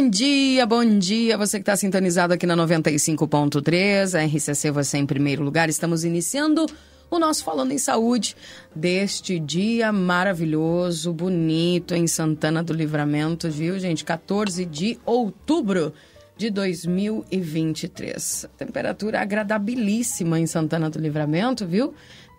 [0.00, 1.36] Dia, bom dia.
[1.36, 5.68] Você que está sintonizado aqui na 95.3, a RCC você em primeiro lugar.
[5.68, 6.66] Estamos iniciando
[7.10, 8.36] o nosso Falando em Saúde
[8.74, 14.04] deste dia maravilhoso, bonito em Santana do Livramento, viu, gente?
[14.04, 15.92] 14 de outubro
[16.36, 18.46] de 2023.
[18.56, 21.92] Temperatura agradabilíssima em Santana do Livramento, viu?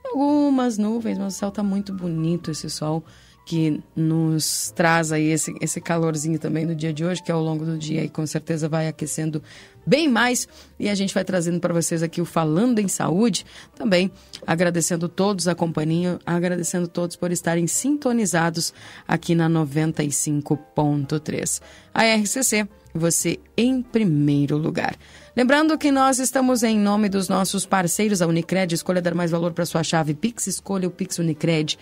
[0.03, 3.03] Algumas nuvens, mas o céu tá muito bonito esse sol
[3.45, 7.65] que nos traz aí esse, esse calorzinho também no dia de hoje, que ao longo
[7.65, 9.43] do dia e com certeza vai aquecendo
[9.85, 10.47] bem mais.
[10.79, 14.09] E a gente vai trazendo para vocês aqui o Falando em Saúde, também
[14.47, 18.73] agradecendo todos a companhia, agradecendo todos por estarem sintonizados
[19.07, 21.61] aqui na 95.3.
[21.93, 24.95] A RCC, você em primeiro lugar.
[25.35, 29.51] Lembrando que nós estamos em nome dos nossos parceiros, a Unicred, escolha dar mais valor
[29.51, 31.77] para sua chave Pix, escolha o Pix Unicred.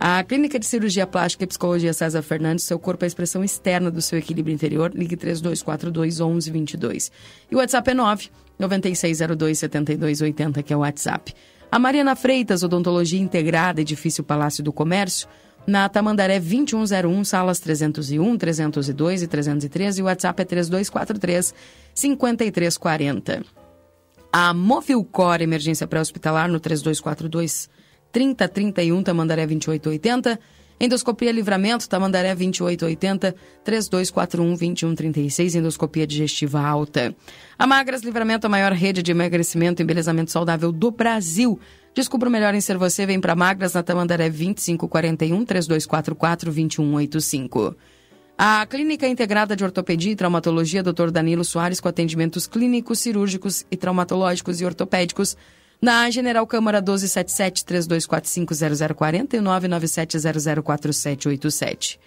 [0.00, 3.90] A Clínica de Cirurgia Plástica e Psicologia César Fernandes, seu corpo é a expressão externa
[3.90, 4.92] do seu equilíbrio interior.
[4.94, 7.10] Ligue 3242 1122.
[7.50, 11.34] E o WhatsApp é 9 9602 7280, que é o WhatsApp.
[11.70, 15.28] A Mariana Freitas, Odontologia Integrada, Edifício Palácio do Comércio,
[15.66, 21.54] na Tamandaré 2101, salas 301, 302 e 313, e o WhatsApp é 3243
[21.92, 23.42] 5340.
[24.32, 27.68] A Movilcor Emergência Pré-Hospitalar no 3242
[28.12, 30.38] 3031 Tamandaré 2880.
[30.80, 37.14] Endoscopia Livramento, Tamandaré 2880, 3241 2136, endoscopia digestiva alta.
[37.58, 41.58] A Magras Livramento, a maior rede de emagrecimento e embelezamento saudável do Brasil.
[41.92, 47.74] Descubra o melhor em ser você, vem para Magras na Tamandaré 2541 3244 2185.
[48.40, 51.10] A Clínica Integrada de Ortopedia e Traumatologia Dr.
[51.10, 55.36] Danilo Soares, com atendimentos clínicos, cirúrgicos e traumatológicos e ortopédicos
[55.80, 61.98] na General Câmara 1277-3245-0040 e 997-004787.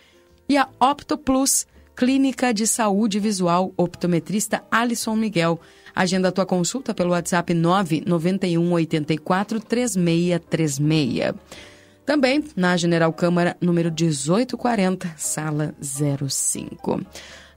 [0.50, 1.66] E a Opto Plus,
[1.96, 5.59] Clínica de Saúde Visual, optometrista Alisson Miguel.
[5.96, 11.34] Agenda a tua consulta pelo WhatsApp 991 84 3636.
[12.06, 17.02] Também na General Câmara, número 1840, sala 05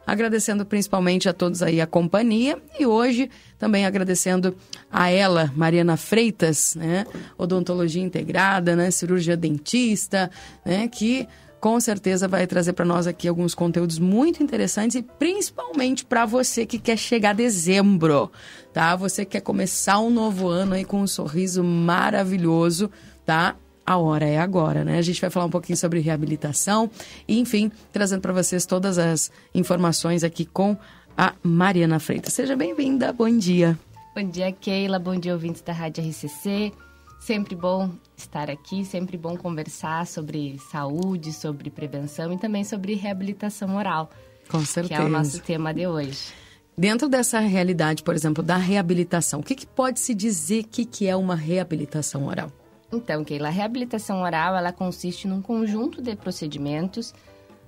[0.07, 4.55] agradecendo principalmente a todos aí a companhia e hoje também agradecendo
[4.91, 7.07] a ela, Mariana Freitas, né,
[7.39, 10.31] odontologia integrada, né, cirurgia dentista,
[10.65, 11.27] né, que
[11.65, 16.67] com certeza vai trazer para nós aqui alguns conteúdos muito interessantes e principalmente para você
[16.67, 18.31] que quer chegar a dezembro,
[18.71, 18.95] tá?
[18.97, 22.91] Você que quer começar um novo ano aí com um sorriso maravilhoso,
[23.25, 23.57] tá?
[23.87, 24.99] A hora é agora, né?
[24.99, 26.91] A gente vai falar um pouquinho sobre reabilitação
[27.29, 30.77] e, enfim, trazendo para vocês todas as informações aqui com
[31.17, 32.33] a Mariana Freitas.
[32.33, 33.79] Seja bem-vinda, bom dia.
[34.15, 36.73] Bom dia, Keila, bom dia, ouvintes da Rádio RCC.
[37.21, 43.77] Sempre bom estar aqui, sempre bom conversar sobre saúde, sobre prevenção e também sobre reabilitação
[43.77, 44.11] oral.
[44.49, 45.01] Com certeza.
[45.01, 46.33] Que é o nosso tema de hoje.
[46.77, 51.07] Dentro dessa realidade, por exemplo, da reabilitação, o que, que pode se dizer que, que
[51.07, 52.51] é uma reabilitação oral?
[52.97, 57.15] Então, Keila, a reabilitação oral ela consiste num conjunto de procedimentos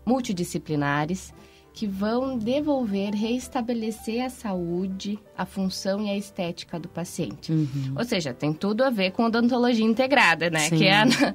[0.04, 1.34] multidisciplinares
[1.76, 7.52] que vão devolver, reestabelecer a saúde, a função e a estética do paciente.
[7.52, 7.94] Uhum.
[7.94, 10.70] Ou seja, tem tudo a ver com odontologia integrada, né?
[10.70, 11.34] Que é, a,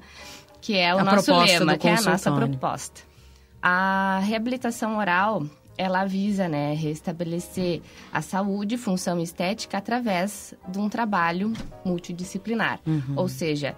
[0.60, 3.02] que é o a nosso lema, que é a nossa proposta.
[3.62, 5.44] A reabilitação oral,
[5.82, 7.82] ela visa, né, restabelecer
[8.14, 11.52] a saúde, função estética através de um trabalho
[11.84, 12.80] multidisciplinar.
[12.86, 13.16] Uhum.
[13.16, 13.76] Ou seja,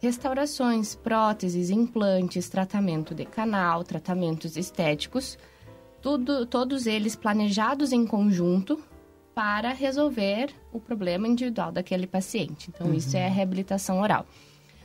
[0.00, 5.38] restaurações, próteses, implantes, tratamento de canal, tratamentos estéticos
[6.02, 8.78] tudo, todos eles planejados em conjunto
[9.34, 12.70] para resolver o problema individual daquele paciente.
[12.72, 12.94] Então, uhum.
[12.94, 14.26] isso é a reabilitação oral.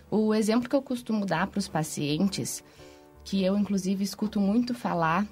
[0.10, 2.64] O exemplo que eu costumo dar para os pacientes,
[3.24, 5.28] que eu inclusive escuto muito falar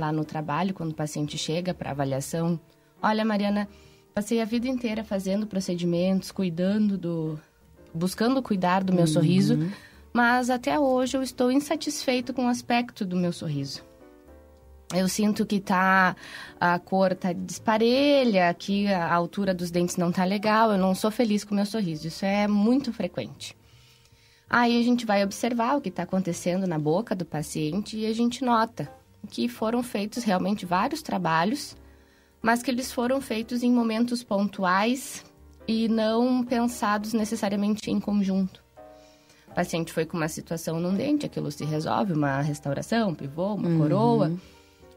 [0.00, 2.58] lá no trabalho, quando o paciente chega para avaliação:
[3.02, 3.68] Olha, Mariana,
[4.14, 7.38] passei a vida inteira fazendo procedimentos, cuidando do.
[7.94, 9.06] buscando cuidar do meu uhum.
[9.06, 9.58] sorriso,
[10.12, 13.88] mas até hoje eu estou insatisfeito com o aspecto do meu sorriso.
[14.92, 16.16] Eu sinto que tá
[16.58, 21.12] a cor tá disparelha, que a altura dos dentes não tá legal, eu não sou
[21.12, 22.08] feliz com o meu sorriso.
[22.08, 23.56] Isso é muito frequente.
[24.48, 28.12] Aí a gente vai observar o que está acontecendo na boca do paciente e a
[28.12, 28.90] gente nota
[29.28, 31.76] que foram feitos realmente vários trabalhos,
[32.42, 35.24] mas que eles foram feitos em momentos pontuais
[35.68, 38.62] e não pensados necessariamente em conjunto.
[39.48, 43.54] O paciente foi com uma situação num dente, aquilo se resolve, uma restauração, um pivô,
[43.54, 43.78] uma uhum.
[43.78, 44.32] coroa,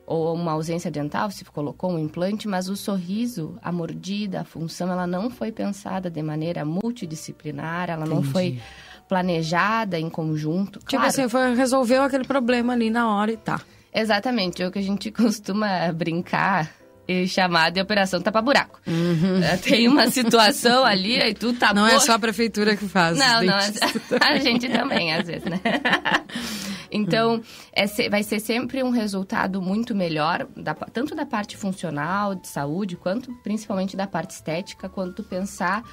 [0.05, 4.91] ou uma ausência dental, se colocou um implante, mas o sorriso, a mordida, a função,
[4.91, 8.15] ela não foi pensada de maneira multidisciplinar, ela Entendi.
[8.15, 8.59] não foi
[9.07, 10.79] planejada em conjunto.
[10.79, 11.07] Tipo claro.
[11.07, 13.61] assim, foi, resolveu aquele problema ali na hora e tá.
[13.93, 16.71] Exatamente, é o que a gente costuma brincar
[17.07, 18.79] e chamar de operação tapa-buraco.
[18.87, 19.43] Uhum.
[19.43, 21.73] É, tem uma situação ali e tu tá...
[21.73, 23.17] Não é só a prefeitura que faz.
[23.17, 23.55] Não, não,
[24.21, 25.59] a gente também, às vezes, né?
[26.95, 27.41] Então,
[27.73, 32.95] é, vai ser sempre um resultado muito melhor, da, tanto da parte funcional, de saúde,
[32.95, 35.83] quanto principalmente da parte estética, quando tu pensar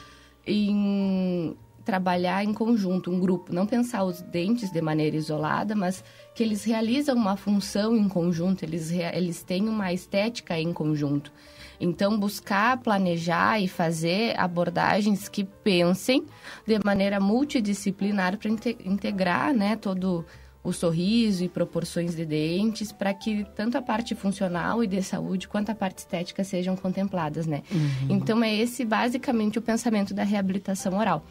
[0.47, 1.57] em
[1.91, 6.05] trabalhar em conjunto, um grupo, não pensar os dentes de maneira isolada, mas
[6.37, 11.33] que eles realizam uma função em conjunto, eles, eles têm uma estética em conjunto.
[11.81, 16.25] Então, buscar planejar e fazer abordagens que pensem
[16.65, 18.49] de maneira multidisciplinar para
[18.85, 20.25] integrar né, todo
[20.63, 25.49] o sorriso e proporções de dentes para que tanto a parte funcional e de saúde
[25.49, 27.63] quanto a parte estética sejam contempladas, né?
[27.73, 28.17] Uhum.
[28.17, 31.25] Então é esse basicamente o pensamento da reabilitação oral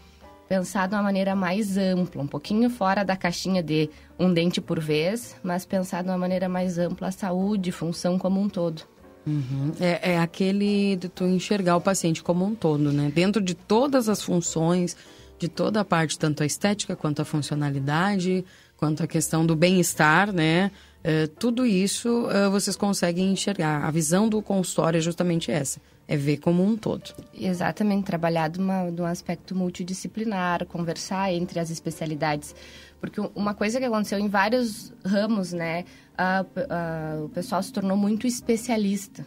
[0.50, 3.88] pensar de uma maneira mais ampla, um pouquinho fora da caixinha de
[4.18, 8.42] um dente por vez, mas pensar de uma maneira mais ampla a saúde, função como
[8.42, 8.81] um todo.
[9.28, 9.72] Uhum.
[9.80, 13.12] É, é, aquele de tu enxergar o paciente como um todo, né?
[13.13, 14.98] Dentro de todas as funções,
[15.38, 18.44] de toda a parte, tanto a estética quanto a funcionalidade,
[18.75, 20.72] quanto a questão do bem-estar, né?
[21.04, 23.86] É, tudo isso é, vocês conseguem enxergar.
[23.86, 25.80] A visão do consultório é justamente essa
[26.10, 27.14] é ver como um todo.
[27.32, 32.56] Exatamente, trabalhar de, uma, de um aspecto multidisciplinar, conversar entre as especialidades.
[33.00, 35.86] Porque uma coisa que aconteceu em vários ramos, né?
[36.18, 39.24] Uh, uh, o pessoal se tornou muito especialista.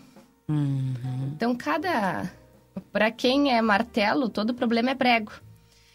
[0.48, 1.32] Uhum.
[1.36, 2.28] Então, cada...
[2.90, 5.30] Para quem é martelo, todo problema é prego.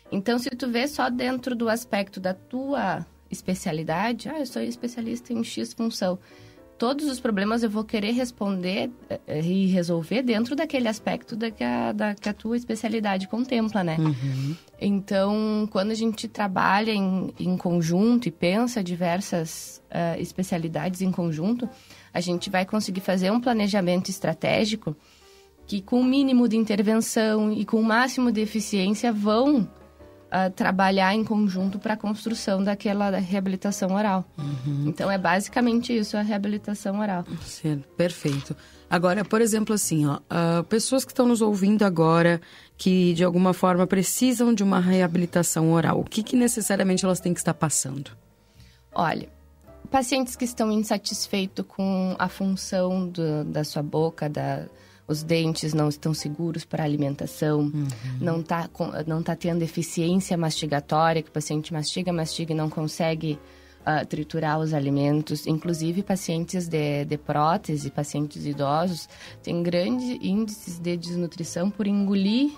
[0.10, 5.34] Então, se tu vê só dentro do aspecto da tua especialidade, ah, eu sou especialista
[5.34, 6.18] em X função
[6.78, 11.64] todos os problemas eu vou querer responder eh, e resolver dentro daquele aspecto da que
[11.64, 13.98] a, da, que a tua especialidade contempla, né?
[14.00, 14.56] Uhum.
[14.80, 21.68] Então, quando a gente trabalha em, em conjunto e pensa diversas uh, especialidades em conjunto,
[22.14, 24.96] a gente vai conseguir fazer um planejamento estratégico
[25.66, 29.68] que, com o mínimo de intervenção e com o máximo de eficiência, vão
[30.56, 34.26] trabalhar em conjunto para a construção daquela reabilitação oral.
[34.38, 34.86] Uhum.
[34.88, 37.26] Então é basicamente isso a reabilitação oral.
[37.42, 38.56] Sim, perfeito.
[38.90, 42.40] Agora, por exemplo, assim, ó, uh, pessoas que estão nos ouvindo agora
[42.78, 47.34] que de alguma forma precisam de uma reabilitação oral, o que, que necessariamente elas têm
[47.34, 48.12] que estar passando?
[48.94, 49.28] Olha,
[49.92, 54.66] pacientes que estão insatisfeitos com a função do, da sua boca, da
[55.08, 57.88] os dentes não estão seguros para alimentação, uhum.
[58.20, 58.70] não está
[59.06, 63.40] não tá tendo eficiência mastigatória, que o paciente mastiga, mastiga e não consegue
[63.88, 65.48] uh, triturar os alimentos.
[65.48, 69.08] Inclusive, pacientes de, de prótese, pacientes idosos,
[69.42, 72.52] têm grandes índices de desnutrição por engolir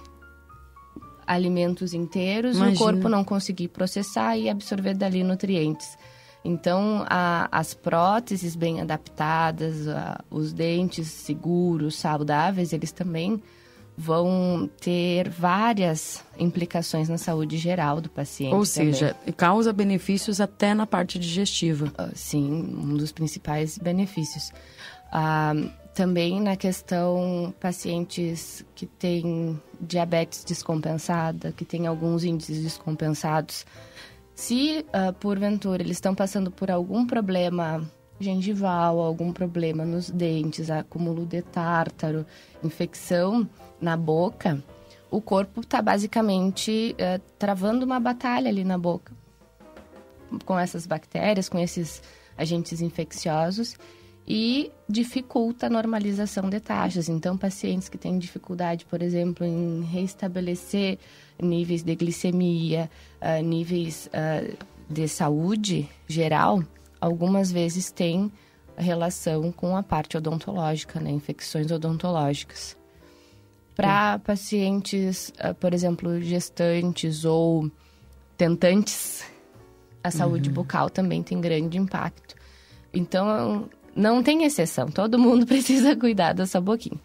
[1.27, 2.71] alimentos inteiros Imagina.
[2.71, 5.95] e o corpo não conseguir processar e absorver dali nutrientes.
[6.43, 13.41] Então, a, as próteses bem adaptadas, a, os dentes seguros, saudáveis, eles também
[13.98, 18.55] vão ter várias implicações na saúde geral do paciente.
[18.55, 19.34] Ou seja, também.
[19.34, 21.88] causa benefícios até na parte digestiva.
[21.88, 24.53] Uh, sim, um dos principais benefícios.
[25.12, 33.65] Uh, também na questão pacientes que têm diabetes descompensada, que têm alguns índices descompensados,
[34.39, 37.86] se, uh, porventura, eles estão passando por algum problema
[38.22, 42.25] gengival, algum problema nos dentes, acúmulo de tártaro,
[42.63, 43.48] infecção
[43.81, 44.63] na boca,
[45.12, 49.12] o corpo está basicamente uh, travando uma batalha ali na boca
[50.46, 52.01] com essas bactérias, com esses
[52.38, 53.75] agentes infecciosos.
[54.25, 57.10] e dificulta a normalização de taxas.
[57.10, 61.00] Então, pacientes que têm dificuldade, por exemplo, em restabelecer
[61.41, 64.57] níveis de glicemia, uh, níveis uh,
[64.89, 66.63] de saúde geral,
[66.99, 68.31] algumas vezes têm
[68.77, 71.11] relação com a parte odontológica, né?
[71.11, 72.77] infecções odontológicas.
[73.75, 77.69] Para pacientes, uh, por exemplo, gestantes ou
[78.38, 79.23] tentantes,
[80.03, 80.55] a saúde uhum.
[80.55, 82.35] bucal também tem grande impacto.
[82.93, 86.99] Então, não tem exceção, todo mundo precisa cuidar da sua boquinha.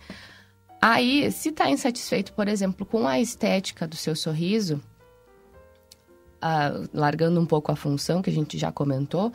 [0.80, 4.80] Aí, se está insatisfeito, por exemplo, com a estética do seu sorriso,
[6.44, 9.32] uh, largando um pouco a função que a gente já comentou,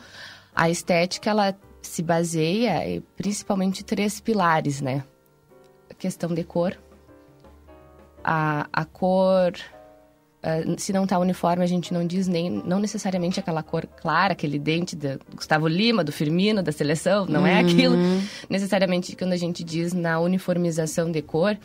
[0.54, 5.02] a estética ela se baseia em principalmente três pilares, né?
[5.90, 6.78] A questão de cor,
[8.22, 9.54] a, a cor
[10.42, 14.32] Uh, se não está uniforme, a gente não diz nem, não necessariamente aquela cor clara,
[14.32, 17.56] aquele dente do Gustavo Lima, do Firmino, da seleção, não é uhum.
[17.58, 17.96] é aquilo.
[18.48, 21.58] Necessariamente quando a gente diz na uniformização de cor,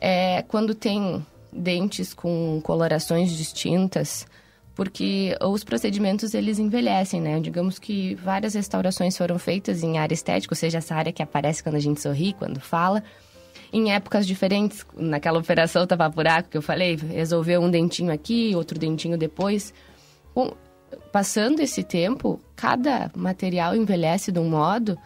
[0.00, 4.24] é quando tem dentes com colorações distintas,
[4.80, 7.38] porque os procedimentos eles envelhecem, né?
[7.38, 11.62] Digamos que várias restaurações foram feitas em área estética, ou seja, essa área que aparece
[11.62, 13.04] quando a gente sorri, quando fala
[13.70, 14.86] em épocas diferentes.
[14.96, 19.74] Naquela operação tapa-buraco que eu falei, resolveu um dentinho aqui, outro dentinho depois.
[20.34, 20.54] Bom,
[21.12, 24.96] passando esse tempo, cada material envelhece de um modo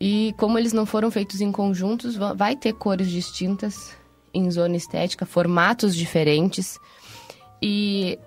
[0.00, 3.94] e como eles não foram feitos em conjuntos, vai ter cores distintas
[4.32, 6.80] em zona estética, formatos diferentes.
[7.60, 8.18] E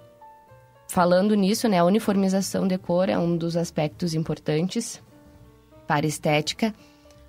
[0.92, 5.02] falando nisso, né, a uniformização de cor é um dos aspectos importantes
[5.88, 6.74] para a estética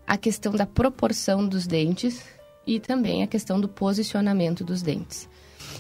[0.05, 2.25] a questão da proporção dos dentes
[2.67, 5.29] e também a questão do posicionamento dos dentes.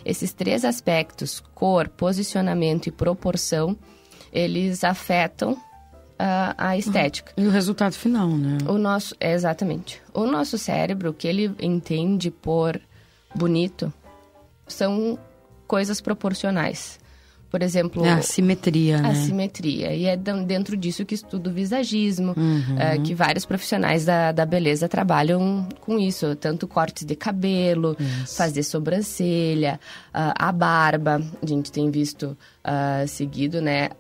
[0.04, 3.76] Esses três aspectos, cor, posicionamento e proporção,
[4.32, 5.60] eles afetam
[6.16, 7.32] a, a estética.
[7.36, 8.58] E o resultado final, né?
[8.68, 10.00] O nosso, é, exatamente.
[10.14, 12.80] O nosso cérebro, o que ele entende por
[13.34, 13.92] bonito,
[14.68, 15.18] são
[15.66, 17.01] coisas proporcionais.
[17.52, 18.02] Por exemplo...
[18.02, 19.11] É a simetria, né?
[19.11, 19.92] A simetria.
[19.92, 22.80] E é dentro disso que estudo o visagismo, uhum.
[22.80, 26.35] é, que vários profissionais da, da beleza trabalham com isso.
[26.35, 28.37] Tanto cortes de cabelo, isso.
[28.37, 29.78] fazer sobrancelha,
[30.14, 31.23] a barba.
[31.42, 33.90] A gente tem visto uh, seguido, né?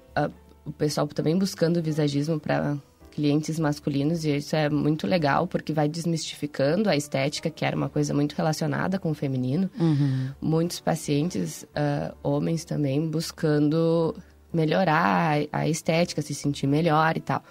[0.64, 2.76] O pessoal também buscando visagismo para
[3.12, 7.88] clientes masculinos e isso é muito legal porque vai desmistificando a estética que era uma
[7.88, 9.70] coisa muito relacionada com o feminino.
[9.78, 10.30] Uhum.
[10.40, 14.14] Muitos pacientes, uh, homens também, buscando
[14.52, 17.42] melhorar a estética, se sentir melhor e tal.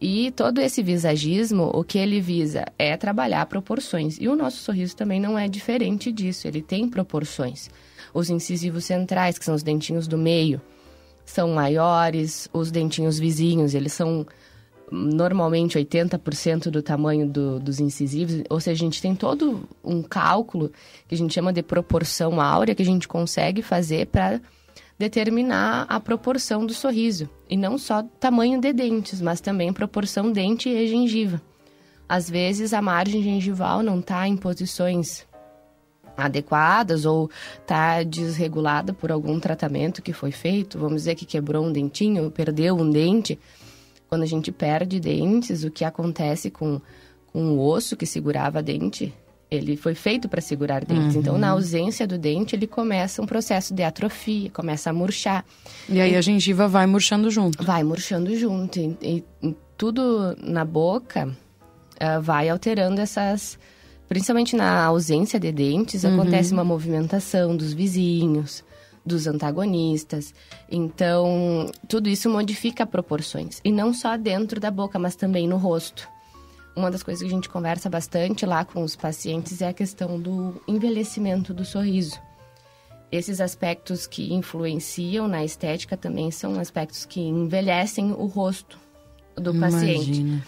[0.00, 4.18] E todo esse visagismo, o que ele visa é trabalhar proporções.
[4.20, 7.70] E o nosso sorriso também não é diferente disso, ele tem proporções.
[8.12, 10.60] Os incisivos centrais, que são os dentinhos do meio,
[11.24, 14.26] são maiores, os dentinhos vizinhos, eles são
[14.94, 20.70] normalmente 80% do tamanho do, dos incisivos, ou seja, a gente tem todo um cálculo
[21.08, 24.40] que a gente chama de proporção áurea que a gente consegue fazer para
[24.98, 27.28] determinar a proporção do sorriso.
[27.50, 31.42] E não só tamanho de dentes, mas também proporção dente e gengiva.
[32.08, 35.26] Às vezes a margem gengival não está em posições
[36.16, 37.28] adequadas ou
[37.60, 40.78] está desregulada por algum tratamento que foi feito.
[40.78, 43.38] Vamos dizer que quebrou um dentinho, perdeu um dente
[44.14, 46.80] quando a gente perde dentes, o que acontece com,
[47.32, 49.12] com o osso que segurava a dente,
[49.50, 51.16] ele foi feito para segurar dentes.
[51.16, 51.20] Uhum.
[51.20, 55.44] Então, na ausência do dente, ele começa um processo de atrofia, começa a murchar.
[55.88, 57.64] E aí e, a gengiva vai murchando junto.
[57.64, 58.78] Vai murchando junto.
[58.78, 63.58] E, e, e tudo na boca uh, vai alterando essas.
[64.08, 66.14] Principalmente na ausência de dentes, uhum.
[66.14, 68.62] acontece uma movimentação dos vizinhos
[69.04, 70.34] dos antagonistas.
[70.70, 73.60] Então, tudo isso modifica proporções.
[73.64, 76.08] E não só dentro da boca, mas também no rosto.
[76.74, 80.18] Uma das coisas que a gente conversa bastante lá com os pacientes é a questão
[80.18, 82.18] do envelhecimento do sorriso.
[83.12, 88.76] Esses aspectos que influenciam na estética também são aspectos que envelhecem o rosto
[89.36, 90.20] do paciente.
[90.20, 90.46] Imagina.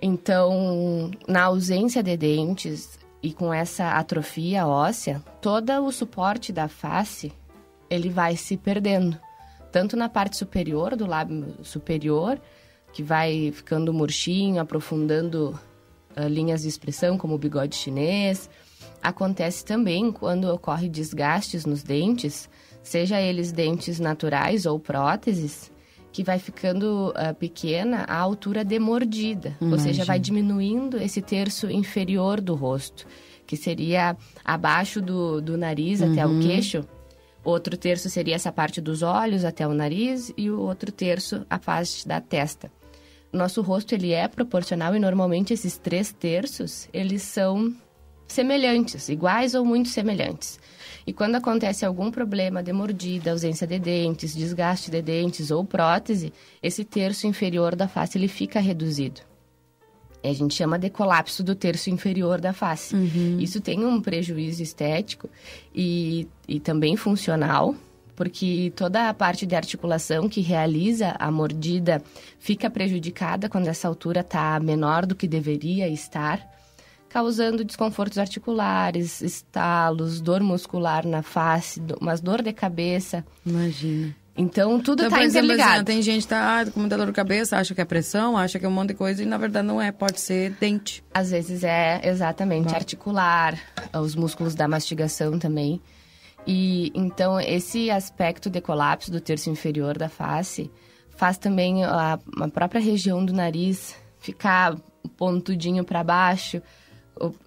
[0.00, 7.32] Então, na ausência de dentes e com essa atrofia óssea, todo o suporte da face
[7.88, 9.18] ele vai se perdendo.
[9.70, 12.40] Tanto na parte superior do lábio superior,
[12.92, 15.58] que vai ficando murchinho, aprofundando
[16.16, 18.48] uh, linhas de expressão, como o bigode chinês.
[19.02, 22.48] Acontece também quando ocorre desgastes nos dentes,
[22.82, 25.72] seja eles dentes naturais ou próteses,
[26.12, 29.72] que vai ficando uh, pequena a altura de mordida, Imagina.
[29.72, 33.04] ou seja, vai diminuindo esse terço inferior do rosto,
[33.44, 36.12] que seria abaixo do, do nariz uhum.
[36.12, 36.40] até o uhum.
[36.40, 36.84] queixo,
[37.44, 41.58] Outro terço seria essa parte dos olhos até o nariz e o outro terço a
[41.58, 42.72] parte da testa.
[43.32, 47.74] nosso rosto ele é proporcional e normalmente esses três terços eles são
[48.26, 50.58] semelhantes, iguais ou muito semelhantes.
[51.06, 56.32] E quando acontece algum problema de mordida, ausência de dentes, desgaste de dentes ou prótese,
[56.62, 59.20] esse terço inferior da face ele fica reduzido.
[60.30, 62.94] A gente chama de colapso do terço inferior da face.
[62.94, 63.38] Uhum.
[63.38, 65.28] Isso tem um prejuízo estético
[65.74, 67.74] e, e também funcional,
[68.16, 72.02] porque toda a parte de articulação que realiza a mordida
[72.38, 76.54] fica prejudicada quando essa altura está menor do que deveria estar
[77.14, 83.24] causando desconfortos articulares, estalos, dor muscular na face, umas dor de cabeça.
[83.46, 84.16] Imagina.
[84.36, 85.74] Então, tudo está então, interligado.
[85.74, 88.36] Assim, tem gente que tá ah, com muita dor de cabeça, acha que é pressão,
[88.36, 91.04] acha que é um monte de coisa e na verdade não é, pode ser dente.
[91.14, 92.74] Às vezes é, exatamente, Bom.
[92.74, 93.56] articular,
[93.92, 95.80] os músculos da mastigação também.
[96.46, 100.70] E então esse aspecto de colapso do terço inferior da face
[101.16, 104.76] faz também a, a própria região do nariz ficar
[105.16, 106.60] pontudinho para baixo,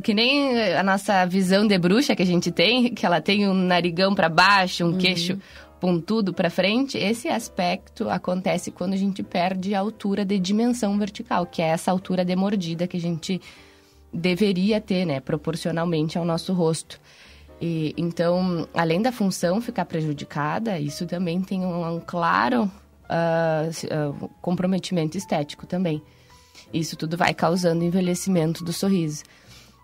[0.01, 3.53] que nem a nossa visão de bruxa que a gente tem, que ela tem um
[3.53, 4.97] narigão para baixo, um uhum.
[4.97, 5.37] queixo
[5.79, 11.45] pontudo para frente, esse aspecto acontece quando a gente perde a altura de dimensão vertical,
[11.45, 13.41] que é essa altura de mordida que a gente
[14.11, 16.99] deveria ter, né, proporcionalmente ao nosso rosto.
[17.61, 22.71] E, então, além da função ficar prejudicada, isso também tem um, um claro
[23.07, 26.01] uh, comprometimento estético também.
[26.73, 29.23] Isso tudo vai causando envelhecimento do sorriso.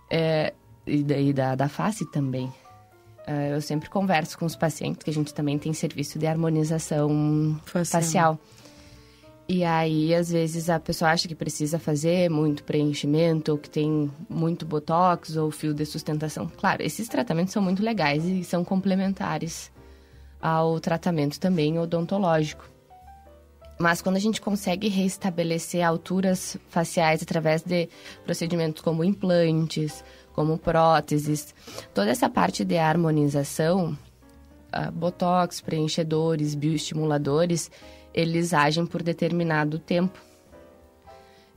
[0.10, 0.54] É,
[0.86, 2.52] e daí da, da face também.
[3.26, 7.60] É, eu sempre converso com os pacientes, que a gente também tem serviço de harmonização
[7.66, 8.02] facial.
[8.02, 8.40] facial.
[9.48, 14.10] E aí, às vezes, a pessoa acha que precisa fazer muito preenchimento, ou que tem
[14.30, 16.50] muito botox, ou fio de sustentação.
[16.58, 19.72] Claro, esses tratamentos são muito legais e são complementares
[20.42, 22.70] ao tratamento também odontológico.
[23.80, 27.90] Mas quando a gente consegue restabelecer alturas faciais através de
[28.24, 30.04] procedimentos como implantes,
[30.34, 31.54] como próteses,
[31.94, 33.98] toda essa parte de harmonização,
[34.76, 37.72] uh, botox, preenchedores, bioestimuladores,
[38.14, 40.20] eles agem por determinado tempo.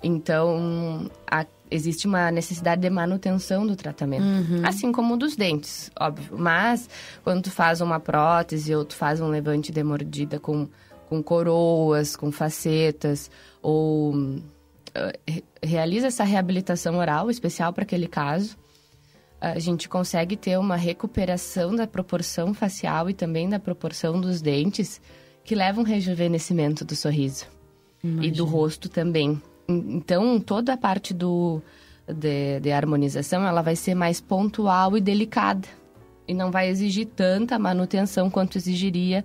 [0.02, 4.22] Então, a, existe uma necessidade de manutenção do tratamento.
[4.24, 4.62] Uhum.
[4.64, 6.36] Assim como dos dentes, óbvio.
[6.38, 6.88] Mas,
[7.24, 10.68] quando tu faz uma prótese ou tu faz um levante de mordida com
[11.08, 13.30] com coroas, com facetas,
[13.62, 18.56] ou uh, realiza essa reabilitação oral especial para aquele caso,
[19.40, 25.00] a gente consegue ter uma recuperação da proporção facial e também da proporção dos dentes,
[25.44, 27.46] que leva um rejuvenescimento do sorriso
[28.02, 28.26] Imagina.
[28.26, 29.40] e do rosto também.
[29.68, 31.60] Então, toda a parte do,
[32.06, 35.66] de, de harmonização, ela vai ser mais pontual e delicada.
[36.26, 39.24] E não vai exigir tanta manutenção quanto exigiria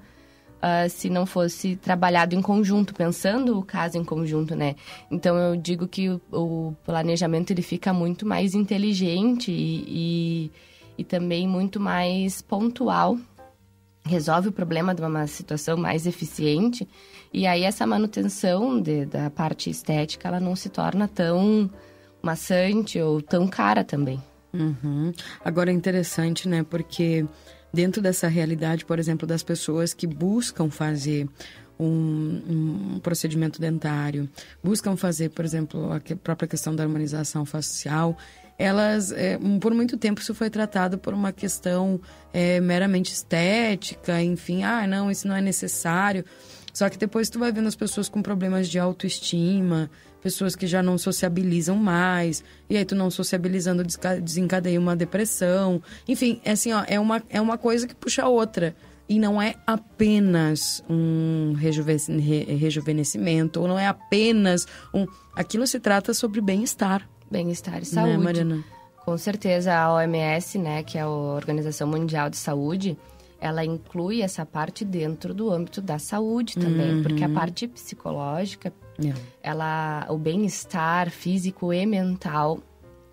[0.62, 4.76] uh, se não fosse trabalhado em conjunto, pensando o caso em conjunto, né?
[5.10, 10.52] Então eu digo que o, o planejamento ele fica muito mais inteligente e, e,
[11.00, 13.17] e também muito mais pontual
[14.04, 16.88] resolve o problema de uma situação mais eficiente
[17.32, 21.69] e aí essa manutenção de, da parte estética ela não se torna tão
[22.21, 24.21] maçante ou tão cara também.
[24.54, 25.13] Uhum.
[25.43, 26.63] Agora é interessante, né?
[26.63, 27.26] Porque
[27.74, 31.28] dentro dessa realidade, por exemplo, das pessoas que buscam fazer
[31.80, 34.30] um, um, procedimento dentário,
[34.64, 38.18] buscam fazer, por exemplo, a própria questão da harmonização facial,
[38.58, 42.00] elas, é, por muito tempo, isso foi tratado por uma questão
[42.32, 46.24] é, meramente estética, enfim, ah, não, isso não é necessário.
[46.72, 49.90] Só que depois tu vai vendo as pessoas com problemas de autoestima,
[50.22, 53.84] pessoas que já não sociabilizam mais, e aí tu não sociabilizando
[54.22, 55.82] desencadeia uma depressão.
[56.08, 58.76] Enfim, é assim, ó, é uma, é uma coisa que puxa a outra.
[59.10, 65.06] E não é apenas um rejuvenescimento, ou não é apenas um.
[65.36, 67.06] Aquilo se trata sobre bem-estar.
[67.30, 68.18] Bem-estar e né, saúde.
[68.18, 68.64] Né, Mariana?
[69.04, 72.98] Com certeza, a OMS, né, que é a Organização Mundial de Saúde,
[73.42, 77.04] ela inclui essa parte dentro do âmbito da saúde também, uhum.
[77.04, 79.22] porque a parte psicológica, yeah.
[79.42, 82.60] ela, o bem-estar físico e mental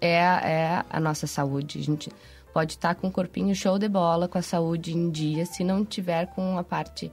[0.00, 1.78] é, é a nossa saúde.
[1.78, 2.10] A gente
[2.52, 5.84] pode estar com o corpinho show de bola, com a saúde em dia, se não
[5.84, 7.10] tiver com a parte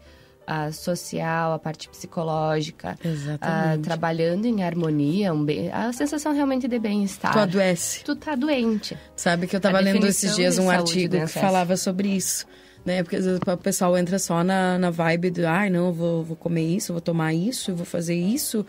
[0.47, 2.95] a social, a parte psicológica,
[3.41, 7.33] a, trabalhando em harmonia, um bem, a sensação realmente de bem-estar.
[7.33, 8.03] Tu adoece.
[8.03, 8.95] Tu tá doente.
[9.15, 12.45] Sabe que eu estava lendo esses dias um artigo que falava sobre isso
[12.85, 13.01] né?
[13.01, 16.23] Porque às vezes o pessoal entra só na, na vibe de, ai, ah, não, vou,
[16.23, 18.63] vou comer isso, vou tomar isso, vou fazer isso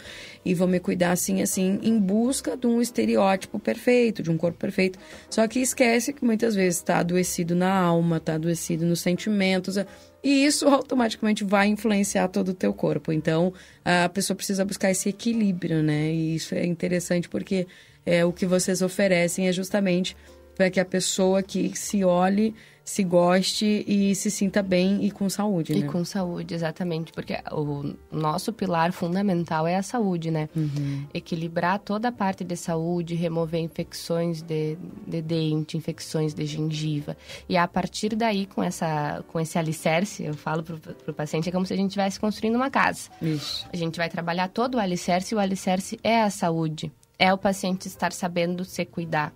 [0.44, 4.58] e vou me cuidar assim, assim, em busca de um estereótipo perfeito, de um corpo
[4.58, 4.98] perfeito.
[5.28, 9.76] Só que esquece que muitas vezes está adoecido na alma, está adoecido nos sentimentos.
[10.24, 13.12] E isso automaticamente vai influenciar todo o teu corpo.
[13.12, 13.52] Então,
[13.84, 16.10] a pessoa precisa buscar esse equilíbrio, né?
[16.10, 17.66] E isso é interessante porque
[18.04, 20.16] é, o que vocês oferecem é justamente
[20.56, 22.54] para que a pessoa que se olhe
[22.86, 25.80] se goste e se sinta bem e com saúde, né?
[25.80, 27.12] E com saúde, exatamente.
[27.12, 30.48] Porque o nosso pilar fundamental é a saúde, né?
[30.54, 31.04] Uhum.
[31.12, 37.16] Equilibrar toda a parte de saúde, remover infecções de, de dente, infecções de gengiva.
[37.48, 40.76] E a partir daí, com, essa, com esse alicerce, eu falo para
[41.08, 43.10] o paciente, é como se a gente estivesse construindo uma casa.
[43.20, 43.66] Isso.
[43.72, 46.92] A gente vai trabalhar todo o alicerce e o alicerce é a saúde.
[47.18, 49.34] É o paciente estar sabendo se cuidar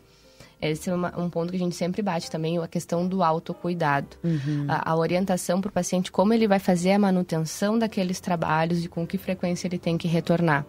[0.61, 4.17] esse é uma, um ponto que a gente sempre bate também, a questão do autocuidado.
[4.23, 4.67] Uhum.
[4.69, 8.89] A, a, orientação para o paciente, como ele vai fazer a manutenção daqueles trabalhos e
[8.89, 10.67] com que frequência ele tem que retornar.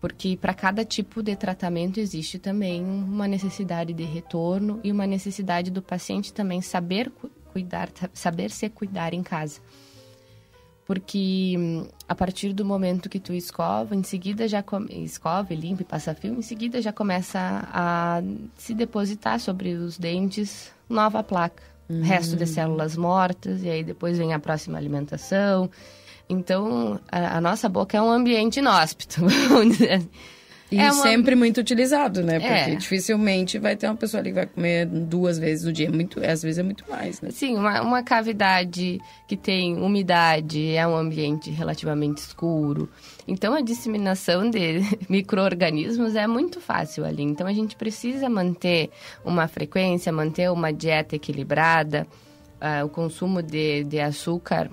[0.00, 5.70] Porque para cada tipo de tratamento existe também uma necessidade de retorno e uma necessidade
[5.70, 7.10] do paciente também saber
[7.52, 9.60] cuidar, saber se cuidar em casa
[10.86, 15.82] porque hum, a partir do momento que tu escova, em seguida já come, escova, limpa
[15.82, 17.38] e passa fio, em seguida já começa
[17.72, 18.22] a
[18.56, 22.02] se depositar sobre os dentes nova placa, uhum.
[22.02, 25.68] resto de células mortas e aí depois vem a próxima alimentação.
[26.28, 30.08] Então, a, a nossa boca é um ambiente inóspito, assim.
[30.70, 31.02] E é uma...
[31.02, 32.40] sempre muito utilizado, né?
[32.40, 32.74] Porque é.
[32.74, 35.90] dificilmente vai ter uma pessoa ali que vai comer duas vezes no dia.
[35.90, 37.30] Muito, às vezes é muito mais, né?
[37.30, 42.88] Sim, uma, uma cavidade que tem umidade, é um ambiente relativamente escuro.
[43.28, 47.22] Então, a disseminação de micro-organismos é muito fácil ali.
[47.22, 48.90] Então, a gente precisa manter
[49.24, 52.06] uma frequência, manter uma dieta equilibrada.
[52.56, 54.70] Uh, o consumo de, de açúcar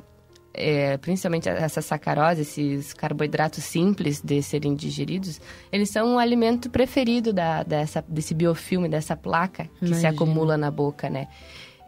[0.54, 7.34] é, principalmente essa sacarose, esses carboidratos simples de serem digeridos, eles são o alimento preferido
[7.34, 10.00] da, dessa, desse biofilme, dessa placa que Imagina.
[10.00, 11.28] se acumula na boca, né?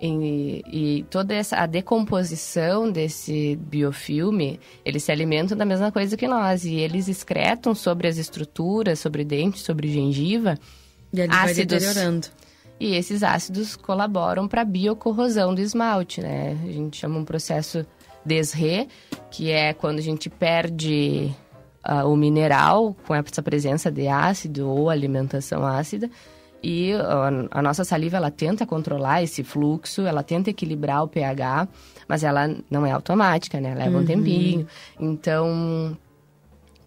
[0.02, 6.28] E, e, toda essa a decomposição desse biofilme, eles se alimentam da mesma coisa que
[6.28, 10.60] nós e eles excretam sobre as estruturas, sobre dente, sobre gengiva,
[11.14, 11.32] e ácidos.
[11.32, 12.28] Vai deteriorando.
[12.78, 16.58] E esses ácidos colaboram para a biocorrosão do esmalte, né?
[16.62, 17.86] A gente chama um processo
[18.26, 18.88] desre,
[19.30, 21.32] que é quando a gente perde
[21.88, 26.10] uh, o mineral com essa presença de ácido ou alimentação ácida.
[26.64, 31.68] E a, a nossa saliva, ela tenta controlar esse fluxo, ela tenta equilibrar o pH,
[32.08, 33.76] mas ela não é automática, né?
[33.76, 34.02] Leva uhum.
[34.02, 34.68] um tempinho.
[35.00, 35.96] Então,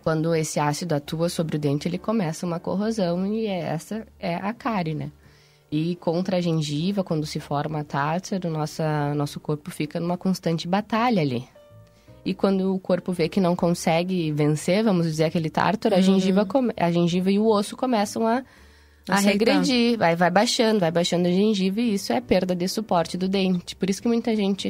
[0.03, 4.53] quando esse ácido atua sobre o dente, ele começa uma corrosão e essa é a
[4.53, 5.13] cárie, né?
[5.71, 10.67] E contra a gengiva, quando se forma a tártaro, nossa, nosso corpo fica numa constante
[10.67, 11.47] batalha ali.
[12.25, 16.01] E quando o corpo vê que não consegue vencer, vamos dizer, aquele tártaro, uhum.
[16.01, 18.43] a, gengiva a gengiva e o osso começam a,
[19.09, 19.99] a regredir.
[19.99, 23.77] Vai, vai baixando, vai baixando a gengiva e isso é perda de suporte do dente.
[23.77, 24.69] Por isso que muita gente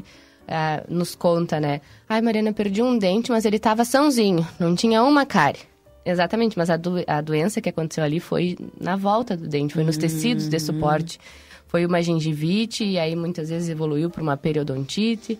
[0.48, 1.80] uh, nos conta, né?
[2.08, 5.60] Ai, Mariana, perdi um dente, mas ele estava sãozinho, não tinha uma cárie.
[6.04, 9.84] Exatamente, mas a, do, a doença que aconteceu ali foi na volta do dente, foi
[9.84, 10.00] nos uhum.
[10.02, 11.18] tecidos de suporte.
[11.66, 15.38] Foi uma gengivite e aí muitas vezes evoluiu para uma periodontite.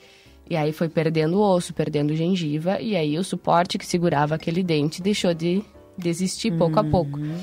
[0.51, 2.81] E aí foi perdendo o osso, perdendo gengiva.
[2.81, 5.63] E aí o suporte que segurava aquele dente deixou de,
[5.99, 7.19] desistir pouco a pouco.
[7.19, 7.37] Uhum.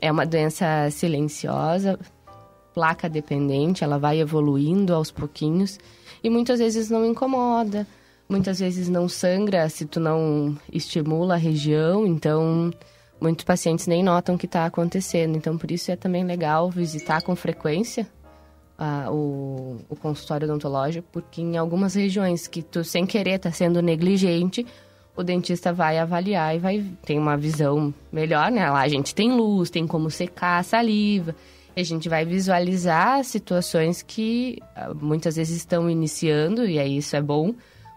[0.00, 1.98] É uma doença silenciosa,
[2.74, 5.78] placa dependente, ela vai evoluindo aos pouquinhos.
[6.22, 7.86] E muitas vezes não incomoda
[8.28, 12.72] muitas vezes não sangra se tu não estimula a região, então
[13.20, 15.36] muitos pacientes nem notam que está acontecendo.
[15.36, 18.06] Então, por isso é também legal visitar com frequência
[18.78, 23.80] uh, o, o, consultório odontológico, porque em algumas regiões que tu, sem querer, está sendo
[23.80, 24.66] negligente,
[25.16, 28.68] o dentista vai avaliar e vai ter uma visão melhor, né?
[28.68, 31.34] Lá a gente tem luz, tem como secar a saliva.
[31.76, 37.22] A gente vai visualizar situações que uh, muitas vezes estão iniciando, e aí isso é
[37.22, 37.54] bom,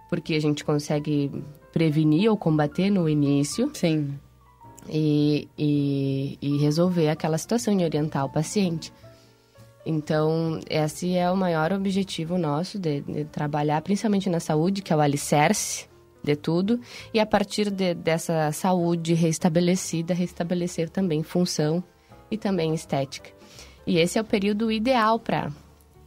[0.10, 1.32] porque a gente consegue
[1.72, 3.70] prevenir ou combater no início.
[3.74, 4.18] Sim.
[4.88, 8.94] E, e, e resolver aquela situação e orientar o paciente.
[9.86, 14.96] Então, esse é o maior objetivo nosso de, de, trabalhar, principalmente na saúde, que é
[14.96, 15.88] o alicerce
[16.24, 16.80] de tudo,
[17.13, 21.84] e a partir de, dessa saúde restabelecida, restabelecer também função
[22.32, 23.30] e também estética.
[23.86, 25.52] E esse é o período ideal para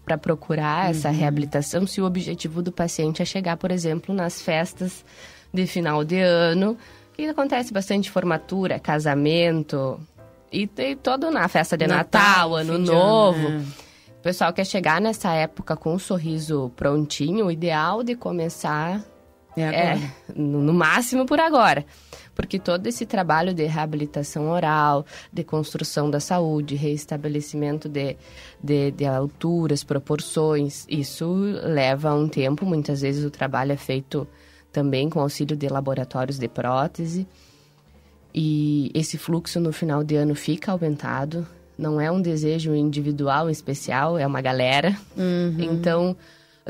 [0.08, 0.90] para procurar uhum.
[0.90, 5.04] essa reabilitação se o objetivo do paciente é chegar, por exemplo, nas festas
[5.52, 6.78] de final de ano,
[7.12, 10.00] que acontece bastante formatura, casamento
[10.50, 13.48] e tem todo na festa de Natal, Natal Ano Novo.
[13.48, 13.66] Ano, né?
[14.18, 19.04] O pessoal quer chegar nessa época com o sorriso prontinho, o ideal de começar
[19.62, 21.84] É é no, no máximo por agora.
[22.34, 28.16] Porque todo esse trabalho de reabilitação oral, de construção da saúde, reestabelecimento de,
[28.62, 31.26] de, de alturas, proporções, isso
[31.64, 32.64] leva um tempo.
[32.64, 34.26] Muitas vezes o trabalho é feito
[34.70, 37.26] também com auxílio de laboratórios de prótese.
[38.32, 41.44] E esse fluxo no final de ano fica aumentado.
[41.76, 44.96] Não é um desejo individual especial, é uma galera.
[45.58, 46.16] Então,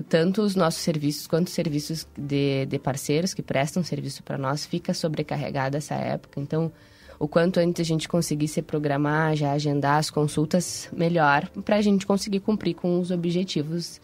[0.03, 4.65] tanto os nossos serviços quanto os serviços de, de parceiros que prestam serviço para nós
[4.65, 6.41] fica sobrecarregado essa época.
[6.41, 6.71] Então,
[7.19, 11.83] o quanto antes a gente conseguir se programar, já agendar as consultas, melhor, para a
[11.83, 14.01] gente conseguir cumprir com os objetivos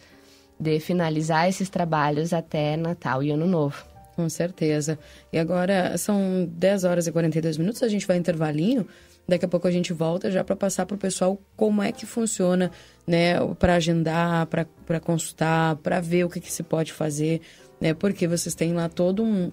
[0.59, 3.85] de finalizar esses trabalhos até Natal e Ano Novo.
[4.15, 4.97] Com certeza.
[5.31, 8.87] E agora são 10 horas e 42 minutos, a gente vai intervalinho.
[9.27, 12.05] Daqui a pouco a gente volta já para passar para o pessoal como é que
[12.05, 12.71] funciona,
[13.07, 13.35] né?
[13.57, 17.41] Para agendar, para consultar, para ver o que, que se pode fazer,
[17.81, 17.93] né?
[17.93, 19.51] Porque vocês têm lá todo um,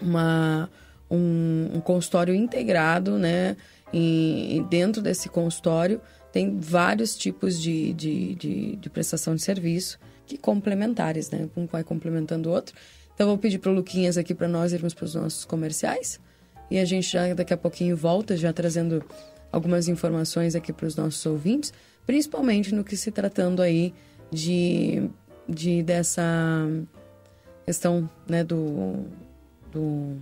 [0.00, 0.70] uma,
[1.10, 3.56] um, um consultório integrado, né?
[3.92, 6.00] E, e dentro desse consultório
[6.32, 11.48] tem vários tipos de, de, de, de prestação de serviço que complementares, né?
[11.56, 12.74] Um vai complementando o outro.
[13.14, 16.20] Então, vou pedir para o Luquinhas aqui para nós irmos para os nossos comerciais.
[16.70, 19.02] E a gente já daqui a pouquinho volta, já trazendo
[19.50, 21.72] algumas informações aqui para os nossos ouvintes,
[22.06, 23.94] principalmente no que se tratando aí
[24.30, 25.08] de,
[25.48, 26.66] de dessa
[27.64, 29.04] questão né, do,
[29.72, 30.16] do,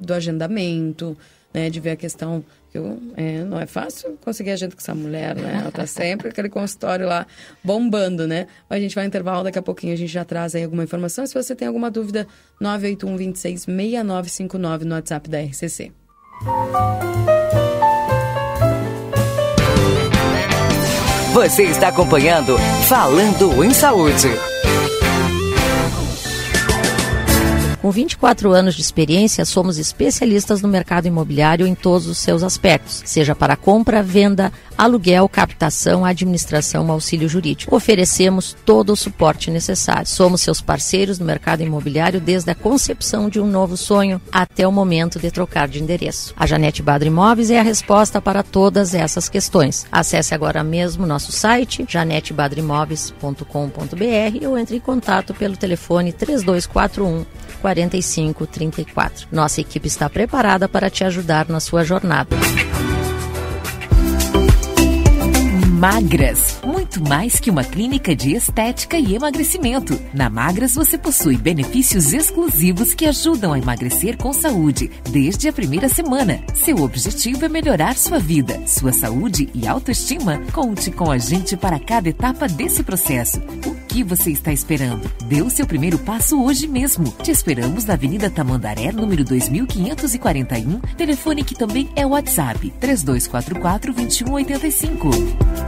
[0.00, 1.16] do agendamento,
[1.52, 4.94] né, de ver a questão que eu, é, não é fácil conseguir agenda com essa
[4.94, 5.60] mulher, né?
[5.62, 7.26] Ela tá sempre aquele consultório lá
[7.64, 8.46] bombando, né?
[8.68, 11.26] Mas a gente vai intervalo, daqui a pouquinho a gente já traz aí alguma informação.
[11.26, 12.26] Se você tem alguma dúvida,
[12.60, 15.92] 981 26 6959 no WhatsApp da RCC.
[21.32, 22.58] Você está acompanhando
[22.88, 24.57] Falando em Saúde.
[27.88, 33.00] Com 24 anos de experiência, somos especialistas no mercado imobiliário em todos os seus aspectos,
[33.06, 37.74] seja para compra, venda, aluguel, captação, administração, auxílio jurídico.
[37.74, 40.06] Oferecemos todo o suporte necessário.
[40.06, 44.72] Somos seus parceiros no mercado imobiliário desde a concepção de um novo sonho até o
[44.72, 46.34] momento de trocar de endereço.
[46.36, 49.86] A Janete Badra Imóveis é a resposta para todas essas questões.
[49.90, 57.24] Acesse agora mesmo nosso site janetebadrimóveis.com.br ou entre em contato pelo telefone 3241
[57.58, 59.28] 4534.
[59.30, 62.36] Nossa equipe está preparada para te ajudar na sua jornada.
[65.78, 69.96] Magras, muito mais que uma clínica de estética e emagrecimento.
[70.12, 75.88] Na Magras você possui benefícios exclusivos que ajudam a emagrecer com saúde desde a primeira
[75.88, 76.42] semana.
[76.52, 80.42] Seu objetivo é melhorar sua vida, sua saúde e autoestima.
[80.52, 83.38] Conte com a gente para cada etapa desse processo.
[83.64, 85.08] O que você está esperando?
[85.26, 87.04] Dê o seu primeiro passo hoje mesmo.
[87.22, 95.67] Te esperamos na Avenida Tamandaré, número 2541, telefone que também é WhatsApp 3244 2185.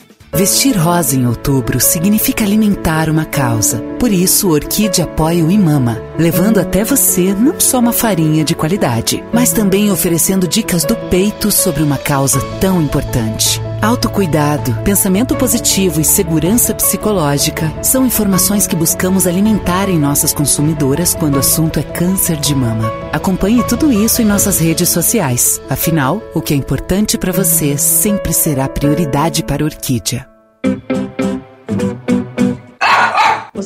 [0.33, 3.79] Vestir rosa em outubro significa alimentar uma causa.
[3.99, 9.23] Por isso, Orquídea apoia o Imama, levando até você não só uma farinha de qualidade,
[9.33, 13.61] mas também oferecendo dicas do peito sobre uma causa tão importante.
[13.81, 21.37] Autocuidado, pensamento positivo e segurança psicológica são informações que buscamos alimentar em nossas consumidoras quando
[21.37, 22.91] o assunto é câncer de mama.
[23.11, 25.59] Acompanhe tudo isso em nossas redes sociais.
[25.67, 30.29] Afinal, o que é importante para você sempre será prioridade para a Orquídea.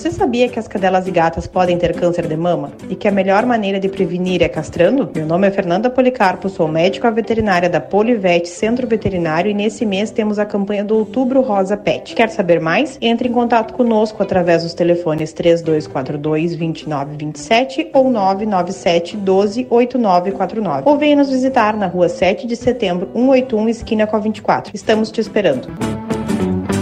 [0.05, 3.11] Você sabia que as cadelas e gatas podem ter câncer de mama e que a
[3.11, 5.09] melhor maneira de prevenir é castrando?
[5.15, 10.11] Meu nome é Fernanda Policarpo, sou médica veterinária da Polivete Centro Veterinário e nesse mês
[10.11, 12.13] temos a campanha do Outubro Rosa Pet.
[12.13, 12.99] Quer saber mais?
[13.01, 21.15] Entre em contato conosco através dos telefones 3242 2927 ou 997 12 8949 ou venha
[21.15, 24.71] nos visitar na rua 7 de setembro 181 esquina com a 24.
[24.75, 26.04] Estamos te esperando.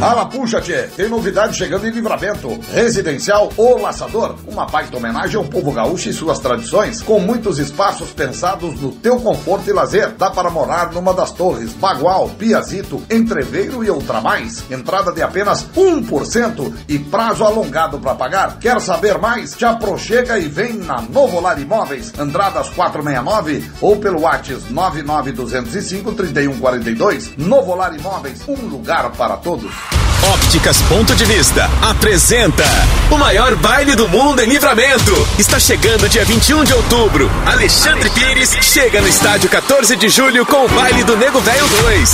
[0.03, 0.89] Ala puxa, tchê.
[0.97, 2.59] Tem novidade chegando em livramento.
[2.73, 4.35] Residencial O Laçador.
[4.45, 9.17] Uma baita homenagem ao povo gaúcho e suas tradições, com muitos espaços pensados no teu
[9.21, 10.09] conforto e lazer.
[10.17, 14.65] Dá para morar numa das torres, Bagual, Piazito, Entreveiro e Ultramais.
[14.69, 18.59] Entrada de apenas 1% e prazo alongado para pagar.
[18.59, 19.53] Quer saber mais?
[19.53, 27.37] Te aproxega e vem na Novo Lar Imóveis, Andradas 469 ou pelo WhatsApp 99205 3142.
[27.37, 29.92] Novo Lar Imóveis, um lugar para todos.
[30.33, 32.63] Ópticas Ponto de Vista apresenta
[33.11, 35.27] o maior baile do mundo em livramento.
[35.37, 37.29] Está chegando dia 21 de outubro.
[37.45, 42.11] Alexandre Pires chega no estádio 14 de julho com o baile do Nego Velho 2.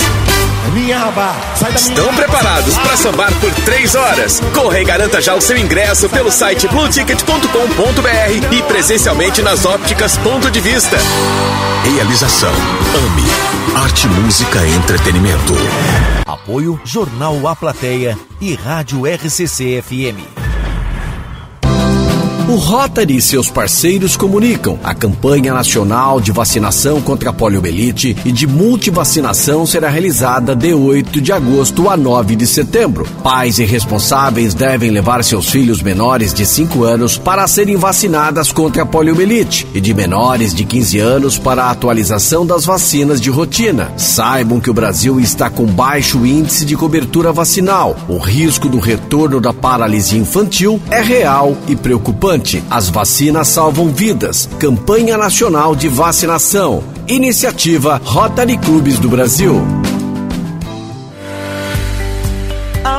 [1.75, 4.41] Estão preparados para sambar por três horas?
[4.53, 10.49] Corre e garanta já o seu ingresso pelo site blueticket.com.br e presencialmente nas ópticas Ponto
[10.49, 10.97] de Vista.
[11.83, 15.53] Realização AME Arte, Música e Entretenimento.
[16.25, 20.48] Apoio Jornal A Plateia e Rádio RCC FM.
[22.49, 24.79] O Rotary e seus parceiros comunicam.
[24.83, 31.21] A campanha nacional de vacinação contra a poliomielite e de multivacinação será realizada de 8
[31.21, 33.05] de agosto a 9 de setembro.
[33.21, 38.81] Pais e responsáveis devem levar seus filhos menores de 5 anos para serem vacinadas contra
[38.81, 43.91] a poliomielite e de menores de 15 anos para a atualização das vacinas de rotina.
[43.95, 47.95] Saibam que o Brasil está com baixo índice de cobertura vacinal.
[48.07, 52.38] O risco do retorno da paralisia infantil é real e preocupante.
[52.69, 54.49] As vacinas salvam vidas.
[54.60, 56.84] Campanha Nacional de Vacinação.
[57.08, 59.56] Iniciativa Rotary Clubes do Brasil.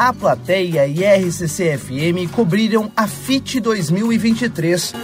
[0.00, 4.94] A Plateia e RCC-FM cobriram a FIT 2023,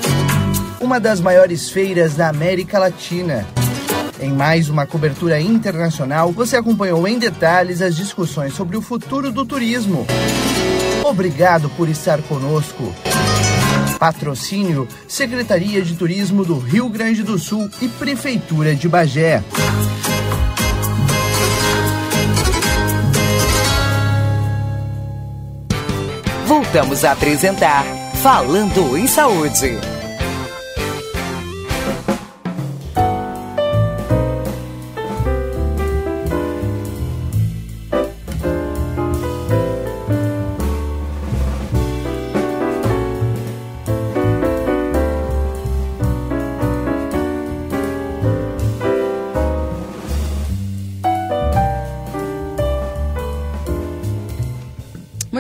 [0.81, 3.47] uma das maiores feiras da América Latina.
[4.19, 9.45] Em mais uma cobertura internacional, você acompanhou em detalhes as discussões sobre o futuro do
[9.45, 10.07] turismo.
[11.05, 12.95] Obrigado por estar conosco.
[13.99, 19.45] Patrocínio Secretaria de Turismo do Rio Grande do Sul e Prefeitura de Bagé.
[26.77, 27.87] Voltamos a apresentar
[28.23, 29.96] Falando em Saúde.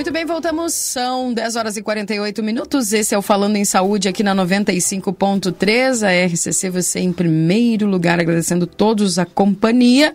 [0.07, 0.73] Muito bem, voltamos.
[0.73, 2.93] São 10 horas e 48 minutos.
[2.93, 6.07] Esse é o Falando em Saúde aqui na 95.3.
[6.07, 10.15] A RCC, você em primeiro lugar, agradecendo todos a companhia,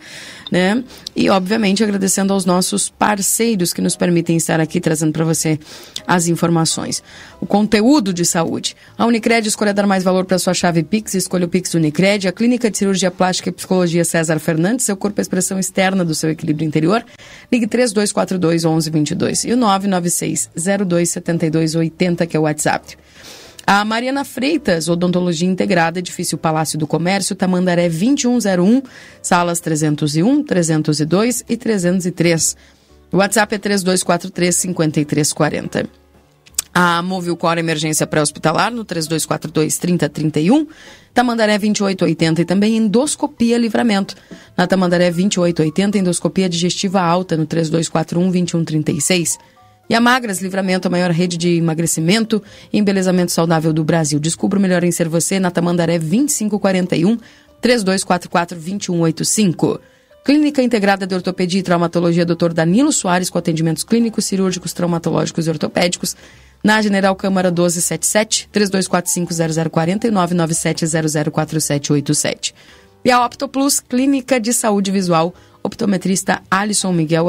[0.49, 0.81] né?
[1.13, 5.59] E, obviamente, agradecendo aos nossos parceiros que nos permitem estar aqui trazendo para você
[6.07, 7.03] as informações.
[7.41, 8.77] O conteúdo de saúde.
[8.97, 11.15] A Unicred escolha dar mais valor para sua chave Pix.
[11.15, 12.29] Escolha o Pix Unicred.
[12.29, 14.85] A Clínica de Cirurgia Plástica e Psicologia César Fernandes.
[14.85, 17.03] Seu corpo é a expressão externa do seu equilíbrio interior.
[17.51, 19.43] Ligue 3242 1122.
[19.43, 22.97] E o 996 0272 80, que é o WhatsApp.
[23.65, 28.81] A Mariana Freitas, Odontologia Integrada, Edifício Palácio do Comércio, Tamandaré 2101,
[29.21, 32.57] salas 301, 302 e 303.
[33.11, 35.89] O WhatsApp é 3243 5340.
[36.73, 40.65] A Movilcor Emergência Pré-Hospitalar no 3242 3031.
[41.13, 44.15] Tamandaré 2880 e também endoscopia livramento.
[44.55, 49.37] Na Tamandaré 2880, endoscopia digestiva alta no 3241 2136.
[49.91, 54.21] E a Magras Livramento, a maior rede de emagrecimento e embelezamento saudável do Brasil.
[54.21, 57.17] Descubra o melhor em ser você na Tamandaré 2541
[57.59, 59.81] 3244 2185.
[60.23, 62.53] Clínica Integrada de Ortopedia e Traumatologia Dr.
[62.53, 66.15] Danilo Soares, com atendimentos clínicos, cirúrgicos, traumatológicos e ortopédicos.
[66.63, 72.53] Na General Câmara 1277, 32450040 e 997004787.
[73.03, 75.33] E a Optoplus, Clínica de Saúde Visual,
[75.63, 77.27] optometrista Alisson Miguel,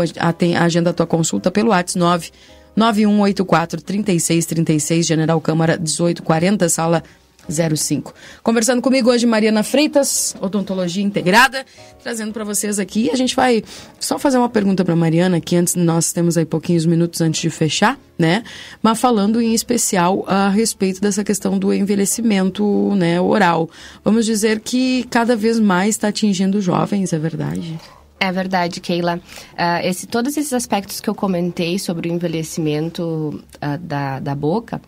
[0.59, 2.31] agenda a tua consulta pelo WhatsApp 9
[2.75, 7.03] 9184 3636, General Câmara 1840, sala
[7.49, 8.15] 05.
[8.43, 11.67] Conversando comigo hoje, Mariana Freitas, Odontologia Integrada,
[12.03, 13.11] trazendo para vocês aqui.
[13.11, 13.65] A gente vai
[13.99, 17.51] só fazer uma pergunta para Mariana, que antes nós temos aí pouquinhos minutos antes de
[17.51, 18.45] fechar, né?
[18.81, 23.69] Mas falando em especial a respeito dessa questão do envelhecimento né, oral.
[24.05, 27.79] Vamos dizer que cada vez mais está atingindo jovens, é verdade?
[28.23, 29.17] É verdade, Keila.
[29.17, 34.81] Uh, esse, todos esses aspectos que eu comentei sobre o envelhecimento uh, da, da boca,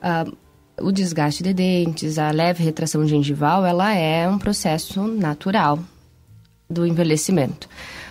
[0.00, 0.36] uh,
[0.80, 5.80] o desgaste de dentes, a leve retração gengival, ela é um processo natural
[6.70, 7.68] do envelhecimento.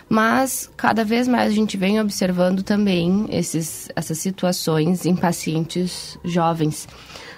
[0.09, 6.86] Mas cada vez mais a gente vem observando também esses, essas situações em pacientes jovens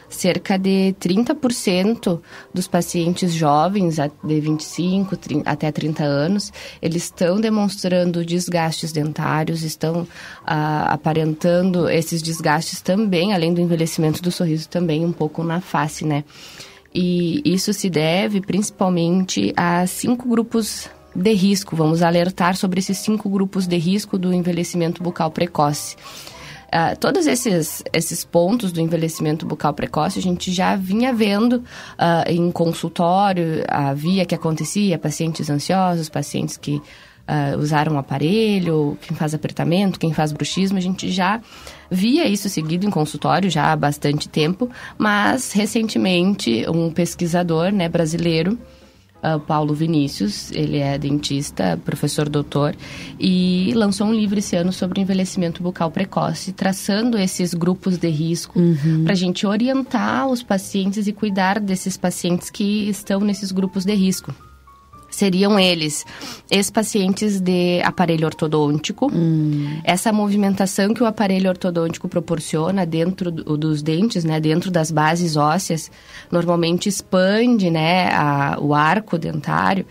[0.09, 2.19] cerca de 30%
[2.53, 6.51] dos pacientes jovens, de 25 30, até 30 anos,
[6.81, 10.07] eles estão demonstrando desgastes dentários, estão
[10.45, 16.05] ah, aparentando esses desgastes também, além do envelhecimento do sorriso, também um pouco na face,
[16.05, 16.23] né?
[16.93, 21.75] E isso se deve principalmente a cinco grupos de risco.
[21.75, 25.95] Vamos alertar sobre esses cinco grupos de risco do envelhecimento bucal precoce.
[26.67, 32.29] Uh, todos esses, esses pontos do envelhecimento bucal precoce a gente já vinha vendo uh,
[32.29, 39.33] em consultório, havia que acontecia, pacientes ansiosos, pacientes que uh, usaram um aparelho, quem faz
[39.33, 41.39] apertamento, quem faz bruxismo, a gente já
[41.89, 48.57] via isso seguido em consultório já há bastante tempo, mas recentemente um pesquisador né, brasileiro
[49.35, 52.75] uh, Paulo Vinícius, ele é dentista, professor doutor,
[53.19, 58.59] e lançou um livro esse ano sobre envelhecimento bucal precoce, traçando esses grupos de risco
[58.59, 59.03] uhum.
[59.03, 63.93] para a gente orientar os pacientes e cuidar desses pacientes que estão nesses grupos de
[63.93, 64.33] risco
[65.17, 66.05] seriam eles
[66.49, 69.11] ex-pacientes de aparelho ortodôntico.
[69.11, 69.79] Hum.
[69.83, 75.35] Essa movimentação que o aparelho ortodôntico proporciona dentro do, dos dentes, né, dentro das bases
[75.35, 75.89] ósseas,
[76.31, 79.87] normalmente expande, né, a, o arco dentário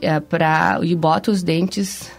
[0.00, 2.10] é, para e bota os dentes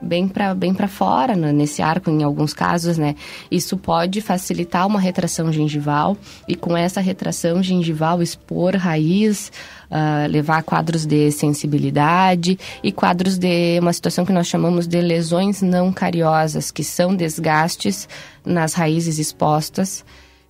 [0.00, 3.16] bem para bem para fora né, nesse arco em alguns casos né
[3.50, 9.50] isso pode facilitar uma retração gengival e com essa retração gengival expor raiz
[9.90, 15.00] uh, levar a quadros de sensibilidade e quadros de uma situação que nós chamamos de
[15.00, 18.08] lesões não cariosas, que são desgastes
[18.44, 20.04] nas raízes expostas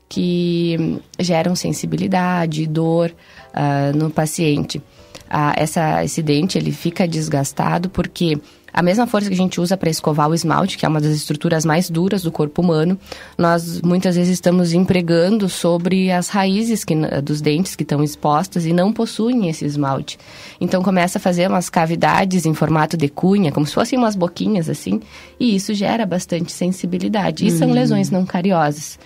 [0.08, 4.78] que geram sensibilidade, dor uh, no paciente.
[4.78, 8.38] Uh, essa, esse dente ele fica desgastado porque
[8.76, 11.12] a mesma força que a gente usa para escovar o esmalte, que é uma das
[11.12, 12.98] estruturas mais duras do corpo humano,
[13.38, 18.74] nós muitas vezes estamos empregando sobre as raízes que, dos dentes que estão expostas e
[18.74, 20.18] não possuem esse esmalte.
[20.60, 24.68] Então começa a fazer umas cavidades em formato de cunha, como se fossem umas boquinhas
[24.68, 25.00] assim,
[25.40, 27.46] e isso gera bastante sensibilidade.
[27.46, 27.72] E são hum.
[27.72, 28.98] lesões não cariosas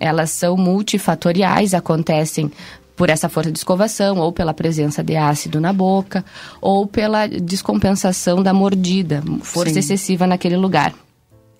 [0.00, 2.50] elas são multifatoriais, acontecem
[3.00, 6.22] por essa força de escovação, ou pela presença de ácido na boca,
[6.60, 9.78] ou pela descompensação da mordida, força Sim.
[9.78, 10.92] excessiva naquele lugar.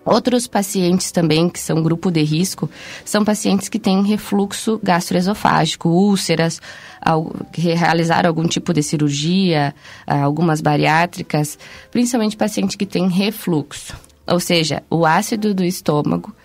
[0.05, 2.69] Outros pacientes também que são grupo de risco
[3.03, 6.61] são pacientes que têm refluxo gastroesofágico, úlceras,
[7.51, 9.73] que realizaram algum tipo de cirurgia,
[10.05, 11.57] algumas bariátricas,
[11.89, 13.95] principalmente paciente que tem refluxo.
[14.27, 16.35] Ou seja, o ácido do estômago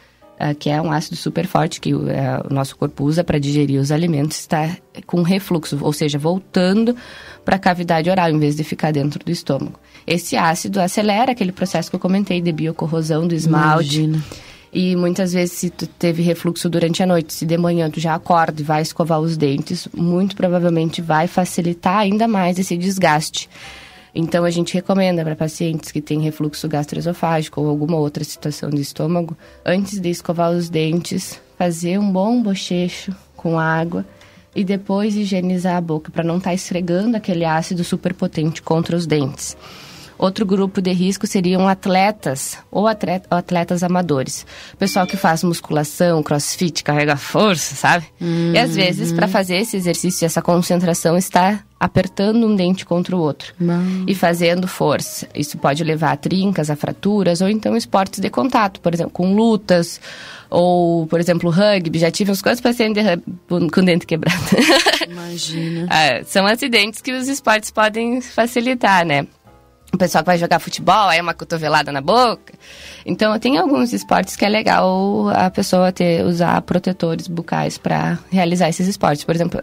[0.41, 2.07] uh, que é um ácido super forte que uh,
[2.49, 4.76] o nosso corpo usa para digerir os alimentos, está
[5.07, 6.97] com refluxo, ou seja, voltando
[7.45, 9.78] para a cavidade oral em vez de ficar dentro do estômago.
[10.07, 14.03] Esse ácido acelera aquele processo que eu comentei de biocorrosão do esmalte.
[14.03, 14.24] Imagina.
[14.72, 18.14] E muitas vezes, se tu teve refluxo durante a noite, se de manhã tu já
[18.14, 23.49] acorda e vai escovar os dentes, muito provavelmente vai facilitar ainda mais esse desgaste.
[24.19, 28.81] Então, a gente recomenda para pacientes que têm refluxo gastroesofágico ou alguma outra situação de
[28.81, 34.07] estômago, antes de escovar os dentes, fazer um bom bochecho com água
[34.55, 38.97] e depois higienizar a boca para não estar tá esfregando aquele ácido super potente contra
[38.97, 39.55] os dentes.
[40.19, 44.47] Outro grupo de risco seriam atletas ou atletas amadores.
[44.79, 48.07] Pessoal que faz musculação, crossfit, carrega força, sabe?
[48.21, 48.53] Uhum.
[48.55, 53.21] E às vezes, para fazer esse exercício, essa concentração está apertando um dente contra o
[53.21, 54.05] outro uhum.
[54.07, 55.29] e fazendo força.
[55.35, 59.35] Isso pode levar a trincas, a fraturas ou então esportes de contato, por exemplo, com
[59.35, 60.01] lutas
[60.49, 61.99] ou, por exemplo, rugby.
[61.99, 64.41] Já tive uns quantos pacientes de rugby com dente quebrado.
[65.07, 65.87] Imagina.
[65.91, 69.27] ah, são acidentes que os esportes podem facilitar, né?
[69.93, 72.53] O pessoal que vai jogar futebol, aí é uma cotovelada na boca.
[73.05, 78.68] Então, tem alguns esportes que é legal a pessoa ter usar protetores bucais para realizar
[78.68, 79.24] esses esportes.
[79.24, 79.62] Por exemplo,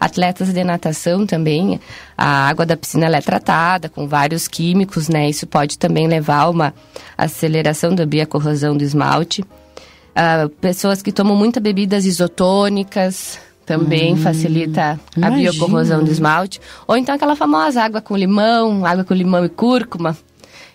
[0.00, 1.80] atletas de natação também,
[2.16, 5.28] a água da piscina é tratada com vários químicos, né?
[5.28, 6.74] Isso pode também levar a uma
[7.16, 9.42] aceleração da biocorrosão do esmalte.
[9.42, 13.38] Uh, pessoas que tomam muitas bebidas isotônicas,
[13.68, 16.58] também hum, facilita a biocorrosão do esmalte.
[16.86, 20.16] Ou então aquela famosa água com limão, água com limão e cúrcuma.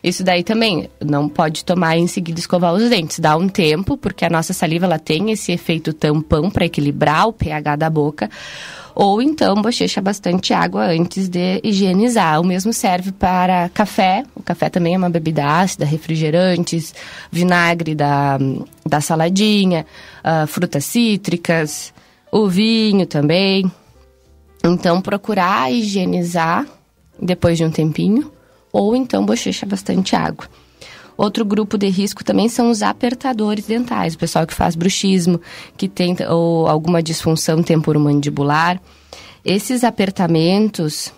[0.04, 3.18] Isso daí também não pode tomar em seguida escovar os dentes.
[3.18, 7.34] Dá um tempo, porque a nossa saliva ela tem esse efeito tampão para equilibrar o
[7.34, 8.30] pH da boca.
[8.94, 12.40] Ou então bochecha bastante água antes de higienizar.
[12.40, 14.24] O mesmo serve para café.
[14.36, 16.94] O café também é uma bebida ácida, refrigerantes,
[17.32, 18.38] vinagre da,
[18.86, 19.84] da saladinha,
[20.24, 21.92] uh, frutas cítricas
[22.34, 23.72] o vinho também.
[24.66, 26.66] Então, procurar higienizar
[27.22, 28.32] depois de um tempinho,
[28.72, 30.48] ou então bochecha bastante água.
[31.16, 35.40] Outro grupo de risco também são os apertadores dentais, o pessoal que faz bruxismo,
[35.78, 38.82] que tem ou alguma disfunção temporomandibular.
[39.46, 41.14] Esses apertamentos,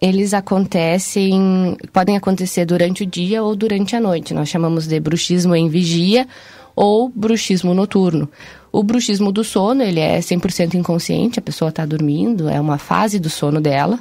[0.00, 4.32] eles acontecem, podem acontecer durante o dia ou durante a noite.
[4.32, 6.28] Nós chamamos de bruxismo em vigia
[6.76, 8.28] ou bruxismo noturno.
[8.72, 13.18] O bruxismo do sono, ele é 100% inconsciente, a pessoa está dormindo, é uma fase
[13.18, 13.98] do sono dela.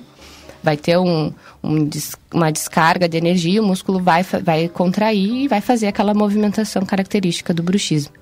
[0.62, 1.90] Vai ter um, um,
[2.34, 7.54] uma descarga de energia, o músculo vai, vai contrair e vai fazer aquela movimentação característica
[7.54, 8.14] do bruxismo.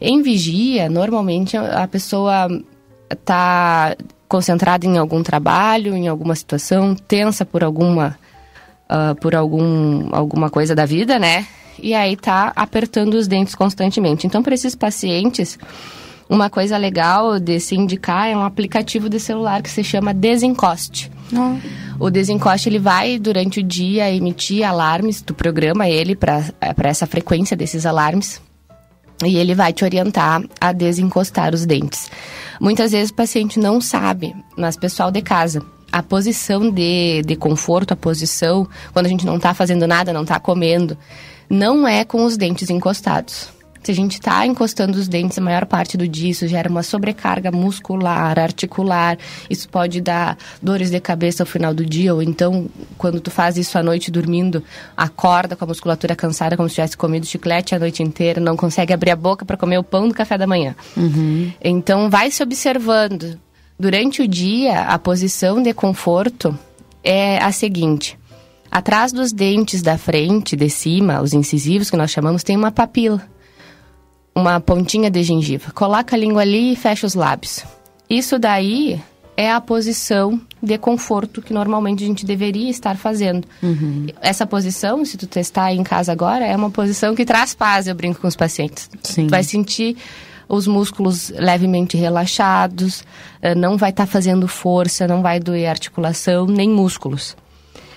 [0.00, 2.48] Em vigia, normalmente a pessoa
[3.10, 3.96] está
[4.28, 8.18] concentrada em algum trabalho, em alguma situação, tensa por alguma,
[8.94, 11.46] uh, por algum, alguma coisa da vida, né?
[11.78, 14.26] e aí tá apertando os dentes constantemente.
[14.26, 15.58] Então, para esses pacientes,
[16.28, 21.10] uma coisa legal de se indicar é um aplicativo de celular que se chama Desencoste.
[21.32, 22.04] Oh.
[22.06, 26.42] O Desencoste ele vai durante o dia emitir alarmes, tu programa ele para
[26.78, 28.40] essa frequência desses alarmes
[29.24, 32.10] e ele vai te orientar a desencostar os dentes.
[32.60, 35.62] Muitas vezes o paciente não sabe, mas pessoal de casa,
[35.94, 40.22] a posição de, de conforto, a posição quando a gente não está fazendo nada, não
[40.22, 40.98] está comendo,
[41.48, 43.48] não é com os dentes encostados.
[43.80, 46.82] Se a gente está encostando os dentes a maior parte do dia, isso gera uma
[46.82, 49.16] sobrecarga muscular, articular.
[49.48, 52.66] Isso pode dar dores de cabeça ao final do dia, ou então,
[52.98, 54.64] quando tu faz isso à noite dormindo,
[54.96, 58.92] acorda com a musculatura cansada, como se tivesse comido chiclete a noite inteira, não consegue
[58.92, 60.74] abrir a boca para comer o pão do café da manhã.
[60.96, 61.52] Uhum.
[61.62, 63.38] Então, vai se observando.
[63.78, 66.56] Durante o dia, a posição de conforto
[67.02, 68.16] é a seguinte:
[68.74, 73.22] Atrás dos dentes da frente, de cima, os incisivos que nós chamamos, tem uma papila,
[74.34, 75.70] uma pontinha de gengiva.
[75.70, 77.64] Coloca a língua ali e fecha os lábios.
[78.10, 79.00] Isso daí
[79.36, 83.46] é a posição de conforto que normalmente a gente deveria estar fazendo.
[83.62, 84.06] Uhum.
[84.20, 87.94] Essa posição, se tu testar em casa agora, é uma posição que traz paz, eu
[87.94, 88.90] brinco com os pacientes.
[89.04, 89.28] Sim.
[89.28, 89.96] Tu vai sentir
[90.48, 93.04] os músculos levemente relaxados,
[93.40, 97.36] eh, não vai estar tá fazendo força, não vai doer articulação, nem músculos.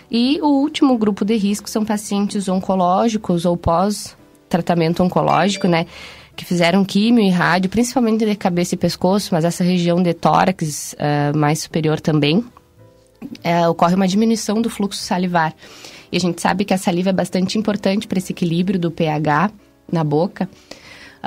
[0.10, 5.86] E o último grupo de risco são pacientes oncológicos ou pós-tratamento oncológico, né?
[6.36, 10.94] Que fizeram químio e rádio, principalmente de cabeça e pescoço, mas essa região de tórax
[10.94, 12.38] uh, mais superior também.
[12.38, 15.54] Uh, ocorre uma diminuição do fluxo salivar.
[16.12, 19.52] E a gente sabe que a saliva é bastante importante para esse equilíbrio do pH
[19.92, 20.50] na boca.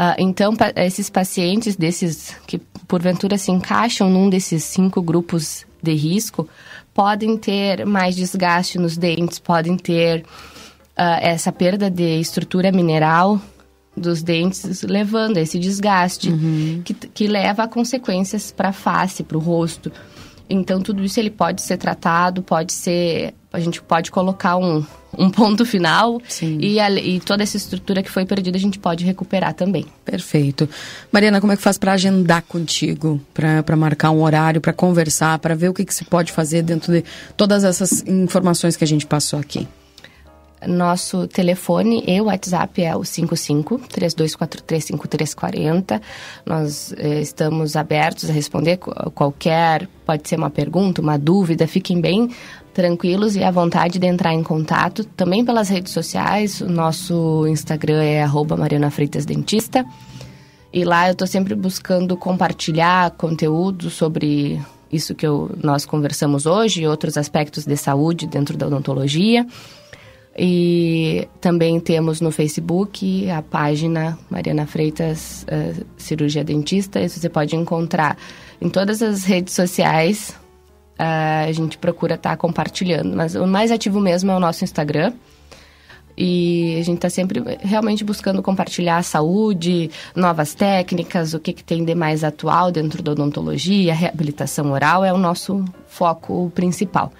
[0.01, 2.57] Uh, então, pa esses pacientes desses que
[2.88, 6.48] porventura se encaixam num desses cinco grupos de risco,
[6.94, 13.38] podem ter mais desgaste nos dentes, podem ter uh, essa perda de estrutura mineral
[13.94, 16.80] dos dentes, levando a esse desgaste, uhum.
[16.82, 19.92] que, que leva a consequências para a face, para o rosto.
[20.51, 24.84] Então, tudo isso ele pode ser tratado, pode ser a gente pode colocar um,
[25.18, 29.05] um ponto final e, a, e, toda essa estrutura que foi perdida a gente pode
[29.05, 29.86] recuperar também.
[30.05, 30.68] Perfeito.
[31.11, 35.55] Mariana, como é que faz para agendar contigo, para marcar um horário, para conversar, para
[35.55, 37.05] ver o que, que se pode fazer dentro de
[37.36, 39.66] todas essas informações que a gente passou aqui?
[40.66, 46.02] Nosso telefone e WhatsApp é o 55 3243 5340.
[46.44, 51.66] Nós eh, estamos abertos a responder qualquer, pode ser uma pergunta, uma dúvida.
[51.66, 52.28] Fiquem bem
[52.74, 56.61] tranquilos e à vontade de entrar em contato também pelas redes sociais.
[56.61, 59.84] O nosso Instagram é arroba Mariana Freitas Dentista.
[60.72, 64.61] E lá eu estou sempre buscando compartilhar conteúdo sobre
[64.92, 69.46] isso que eu, nós conversamos hoje e outros aspectos de saúde dentro da odontologia.
[70.43, 76.99] E também temos no Facebook a página Mariana Freitas uh, Cirurgia Dentista.
[76.99, 78.16] Isso você pode encontrar
[78.59, 80.34] em todas as redes sociais
[80.99, 83.14] uh, a gente procura estar tá compartilhando.
[83.14, 85.12] Mas o mais ativo mesmo é o nosso Instagram.
[86.16, 91.62] E a gente está sempre realmente buscando compartilhar a saúde, novas técnicas, o que, que
[91.62, 97.12] tem de mais atual dentro da odontologia, reabilitação oral é o nosso foco principal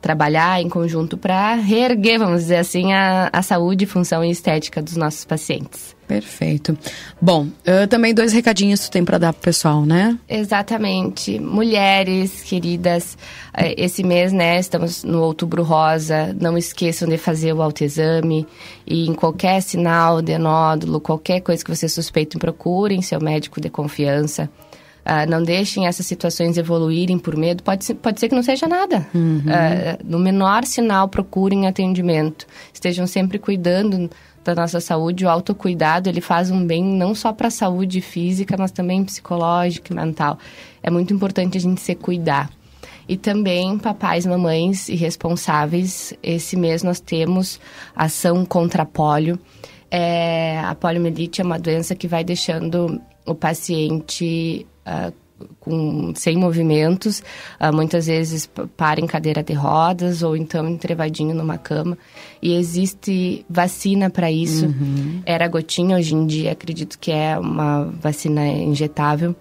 [0.00, 4.96] trabalhar em conjunto para reerguer, vamos dizer assim, a, a saúde, função e estética dos
[4.96, 5.96] nossos pacientes.
[6.06, 6.78] Perfeito.
[7.20, 10.16] Bom, uh, também dois recadinhos tu tem para dar pro pessoal, né?
[10.28, 11.40] Exatamente.
[11.40, 13.18] Mulheres queridas,
[13.52, 16.32] uh, esse mês, né, estamos no Outubro Rosa.
[16.40, 18.46] Não esqueçam de fazer o autoexame
[18.86, 23.68] e em qualquer sinal de nódulo, qualquer coisa que você suspeitem, procurem seu médico de
[23.68, 24.48] confiança.
[25.06, 27.62] Uh, não deixem essas situações evoluírem por medo.
[27.62, 29.06] Pode, pode ser que não seja nada.
[29.14, 29.38] Uhum.
[29.38, 32.44] Uh, no menor sinal, procurem atendimento.
[32.74, 34.10] Estejam sempre cuidando
[34.44, 35.24] da nossa saúde.
[35.24, 39.92] O autocuidado, ele faz um bem não só para a saúde física, mas também psicológica
[39.92, 40.38] e mental.
[40.82, 42.50] É muito importante a gente se cuidar.
[43.08, 47.60] E também, papais, mamães e responsáveis, esse mês nós temos
[47.94, 49.38] ação contra a polio.
[49.88, 55.12] É, a poliomielite é uma doença que vai deixando o paciente uh,
[55.60, 57.22] com, sem movimentos,
[57.60, 61.98] uh, muitas vezes para em cadeira de rodas ou então entrevadinho numa cama.
[62.40, 64.66] E existe vacina para isso.
[64.66, 65.22] Uhum.
[65.26, 69.34] Era gotinha, hoje em dia acredito que é uma vacina injetável.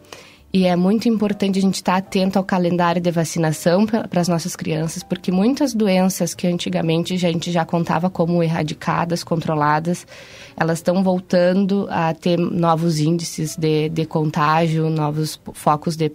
[0.55, 4.55] E é muito importante a gente estar atento ao calendário de vacinação para as nossas
[4.55, 10.07] crianças, porque muitas doenças que antigamente a gente já contava como erradicadas, controladas,
[10.55, 16.09] elas estão voltando a ter novos índices de, de contágio, novos focos de,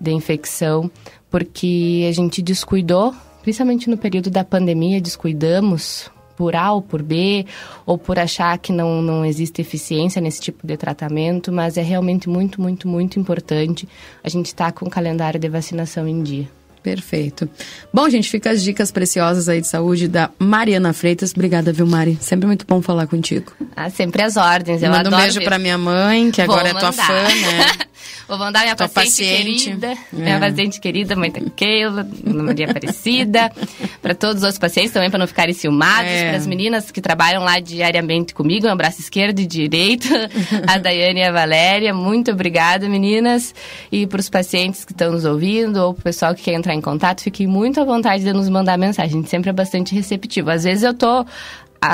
[0.00, 0.88] de infecção,
[1.28, 3.12] porque a gente descuidou,
[3.42, 7.46] principalmente no período da pandemia, descuidamos por A ou por B,
[7.84, 12.28] ou por achar que não, não existe eficiência nesse tipo de tratamento, mas é realmente
[12.28, 13.88] muito, muito, muito importante
[14.22, 16.48] a gente estar tá com o calendário de vacinação em dia.
[16.86, 17.50] Perfeito.
[17.92, 21.32] Bom, gente, fica as dicas preciosas aí de saúde da Mariana Freitas.
[21.32, 22.16] Obrigada, viu, Mari?
[22.20, 23.50] Sempre muito bom falar contigo.
[23.74, 24.84] Ah, sempre as ordens.
[24.84, 26.86] Eu Manda um beijo para minha mãe, que Vou agora mandar.
[26.86, 27.86] é tua fã, né?
[28.28, 29.96] Vou mandar minha paciente, paciente, querida, é.
[30.12, 33.52] minha paciente querida, mãe da Keila, Maria Aparecida,
[34.02, 36.30] para todos os outros pacientes também, para não ficarem ciumados, é.
[36.30, 40.08] para as meninas que trabalham lá diariamente comigo, um braço esquerdo e direito,
[40.66, 41.94] a Daiane e a Valéria.
[41.94, 43.54] Muito obrigada, meninas.
[43.92, 46.74] E para os pacientes que estão nos ouvindo, ou para o pessoal que quer entrar
[46.76, 49.10] em contato, fiquem muito à vontade de nos mandar mensagem.
[49.10, 50.50] A gente sempre é bastante receptivo.
[50.50, 51.24] Às vezes eu tô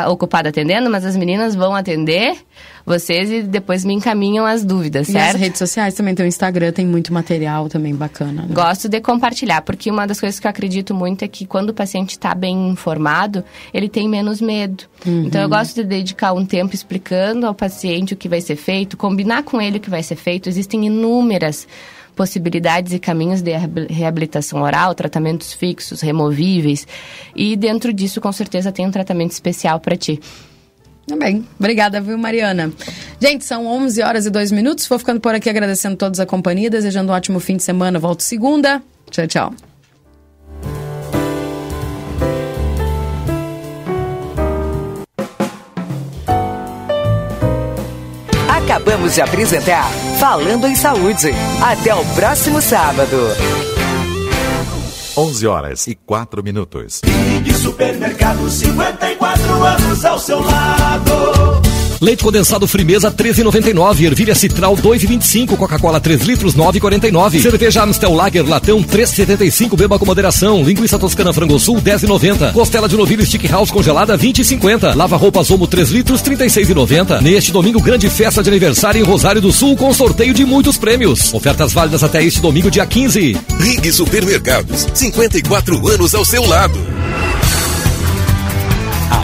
[0.09, 2.37] ocupada atendendo, mas as meninas vão atender
[2.85, 5.35] vocês e depois me encaminham as dúvidas, certo?
[5.35, 8.43] E as redes sociais também tem o Instagram, tem muito material também bacana.
[8.43, 8.49] Né?
[8.51, 11.75] Gosto de compartilhar, porque uma das coisas que eu acredito muito é que quando o
[11.75, 14.85] paciente está bem informado, ele tem menos medo.
[15.07, 15.25] Uhum.
[15.27, 18.97] Então eu gosto de dedicar um tempo explicando ao paciente o que vai ser feito,
[18.97, 20.49] combinar com ele o que vai ser feito.
[20.49, 21.67] Existem inúmeras
[22.15, 23.53] possibilidades e caminhos de
[23.91, 26.87] reabilitação oral, tratamentos fixos, removíveis.
[27.35, 30.21] E dentro disso, com certeza, tem um tratamento especial para ti.
[31.07, 31.45] Também.
[31.59, 32.73] Obrigada, viu, Mariana?
[33.21, 34.87] Gente, são 11 horas e 2 minutos.
[34.87, 37.99] Vou ficando por aqui agradecendo todos a companhia, desejando um ótimo fim de semana.
[37.99, 38.83] Volto segunda.
[39.11, 39.72] Tchau, tchau.
[48.73, 49.87] Acabamos de apresentar
[50.19, 51.31] Falando em Saúde.
[51.63, 53.19] Até o próximo sábado.
[55.15, 57.03] 11 horas e 4 minutos.
[57.05, 61.52] Ligue Supermercado 54 anos ao seu lado.
[62.03, 64.03] Leite condensado Frimeza 13,99.
[64.03, 65.57] Ervilha Citral 2,25.
[65.57, 67.41] Coca-Cola 3 litros 9,49.
[67.41, 69.77] Cerveja Amstel Lager Latão 3,75.
[69.77, 70.65] Beba com moderação.
[70.65, 72.53] Linguiça Toscana Frango Sul 10,90.
[72.53, 74.97] Costela de novilho Stick House congelada 20,50.
[74.97, 77.21] Lava roupas Omo 3 litros 36,90.
[77.21, 81.33] Neste domingo grande festa de aniversário em Rosário do Sul com sorteio de muitos prêmios.
[81.33, 83.39] Ofertas válidas até este domingo dia 15.
[83.61, 86.81] Rig Supermercados 54 anos ao seu lado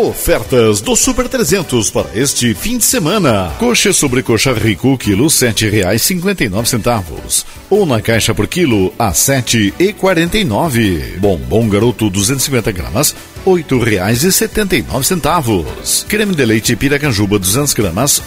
[0.00, 3.52] Ofertas do Super 300 para este fim de semana.
[3.58, 7.44] Coxa sobre coxa rico, quilo sete reais cinquenta e nove centavos.
[7.68, 11.16] Ou na caixa por quilo a sete e quarenta e nove.
[11.18, 13.12] Bombom garoto 250 gramas
[14.82, 16.04] nove centavos.
[16.08, 18.22] Creme de leite Piracanjuba 200 gramas,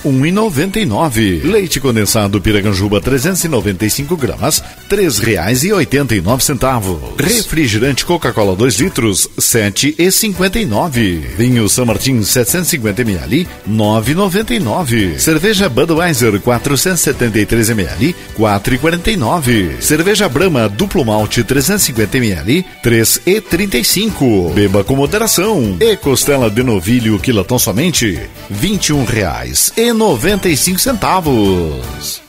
[0.79, 1.41] e nove.
[1.43, 4.63] Leite condensado Piracanjuba 395 gramas,
[6.21, 6.99] nove centavos.
[7.17, 9.29] Refrigerante Coca-Cola 2 litros,
[10.59, 11.19] e nove.
[11.37, 13.47] Vinho São Martin 750 ml,
[14.53, 15.19] e nove.
[15.19, 18.15] Cerveja Budweiser 473 ml,
[19.11, 19.77] e nove.
[19.79, 22.65] Cerveja Brahma duplo malte 350 ml,
[23.77, 24.51] e cinco.
[24.53, 25.77] Beba com moderação.
[25.79, 28.29] E costela de novilho quilatão somente,
[30.55, 32.21] cinco centavos.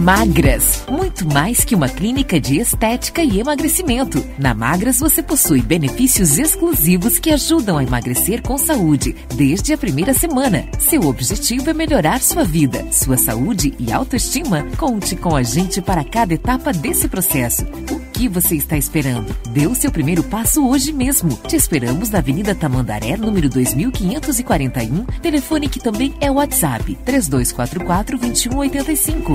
[0.00, 4.24] Magras, muito mais que uma clínica de estética e emagrecimento.
[4.36, 10.12] Na Magras você possui benefícios exclusivos que ajudam a emagrecer com saúde desde a primeira
[10.12, 10.66] semana.
[10.80, 14.66] Seu objetivo é melhorar sua vida, sua saúde e autoestima.
[14.76, 17.64] Conte com a gente para cada etapa desse processo.
[17.92, 19.34] O que você está esperando?
[19.48, 21.38] Dê o seu primeiro passo hoje mesmo.
[21.48, 29.32] Te esperamos na Avenida Tamandaré, número 2541, telefone que também é WhatsApp 3244 2185.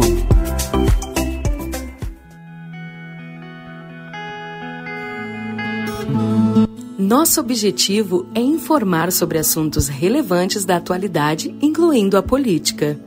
[7.00, 13.00] Nosso objetivo é informar sobre assuntos relevantes da atualidade, incluindo a política.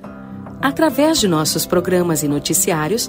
[0.60, 3.08] Através de nossos programas e noticiários,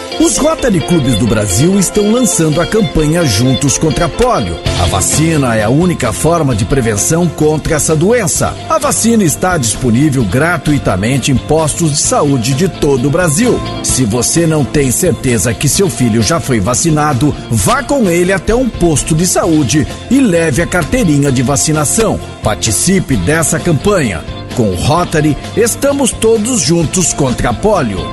[0.21, 4.55] Os Rotary Clubes do Brasil estão lançando a campanha Juntos contra a Polio.
[4.79, 8.55] A vacina é a única forma de prevenção contra essa doença.
[8.69, 13.59] A vacina está disponível gratuitamente em postos de saúde de todo o Brasil.
[13.83, 18.53] Se você não tem certeza que seu filho já foi vacinado, vá com ele até
[18.53, 22.19] um posto de saúde e leve a carteirinha de vacinação.
[22.43, 24.23] Participe dessa campanha.
[24.55, 28.05] Com o Rotary, estamos todos juntos contra a polio.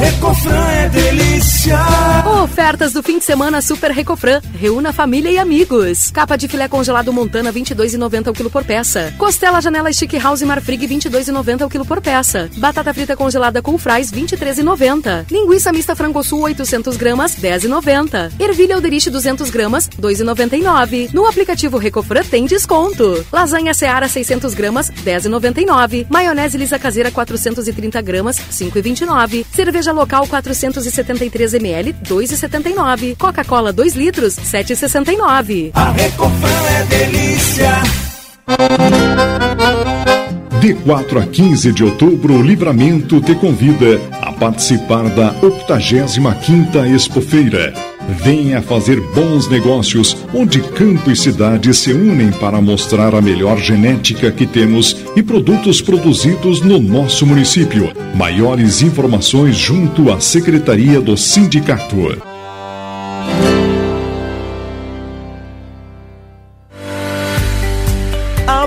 [0.00, 1.78] Recofran é delícia.
[2.42, 4.40] Ofertas do fim de semana Super Recofran.
[4.54, 6.10] Reúna família e amigos.
[6.10, 9.12] Capa de filé congelado Montana 22,90 o quilo por peça.
[9.18, 12.48] Costela Janela Stick House Marfrig 22,90 o quilo por peça.
[12.56, 15.26] Batata frita congelada com fries 23,90.
[15.30, 18.32] Linguiça mista frango sul 800 gramas 10,90.
[18.40, 21.12] Ervilha Alderich 200 gramas 2,99.
[21.12, 23.22] No aplicativo Recofran tem desconto.
[23.30, 26.06] Lasanha Seara 600 gramas 10,99.
[26.08, 29.44] Maionese lisa caseira 430 gramas 5,29.
[29.52, 33.16] Cerveja local 473 ml 2,79.
[33.16, 35.70] Coca-Cola 2 litros 7,69.
[35.74, 37.82] A Recofran é delícia.
[40.60, 47.89] De 4 a 15 de outubro, o Livramento te convida a participar da 85ª Expofeira.
[48.18, 54.30] Venha fazer bons negócios, onde campo e cidade se unem para mostrar a melhor genética
[54.32, 57.92] que temos e produtos produzidos no nosso município.
[58.14, 62.29] Maiores informações junto à Secretaria do Sindicato.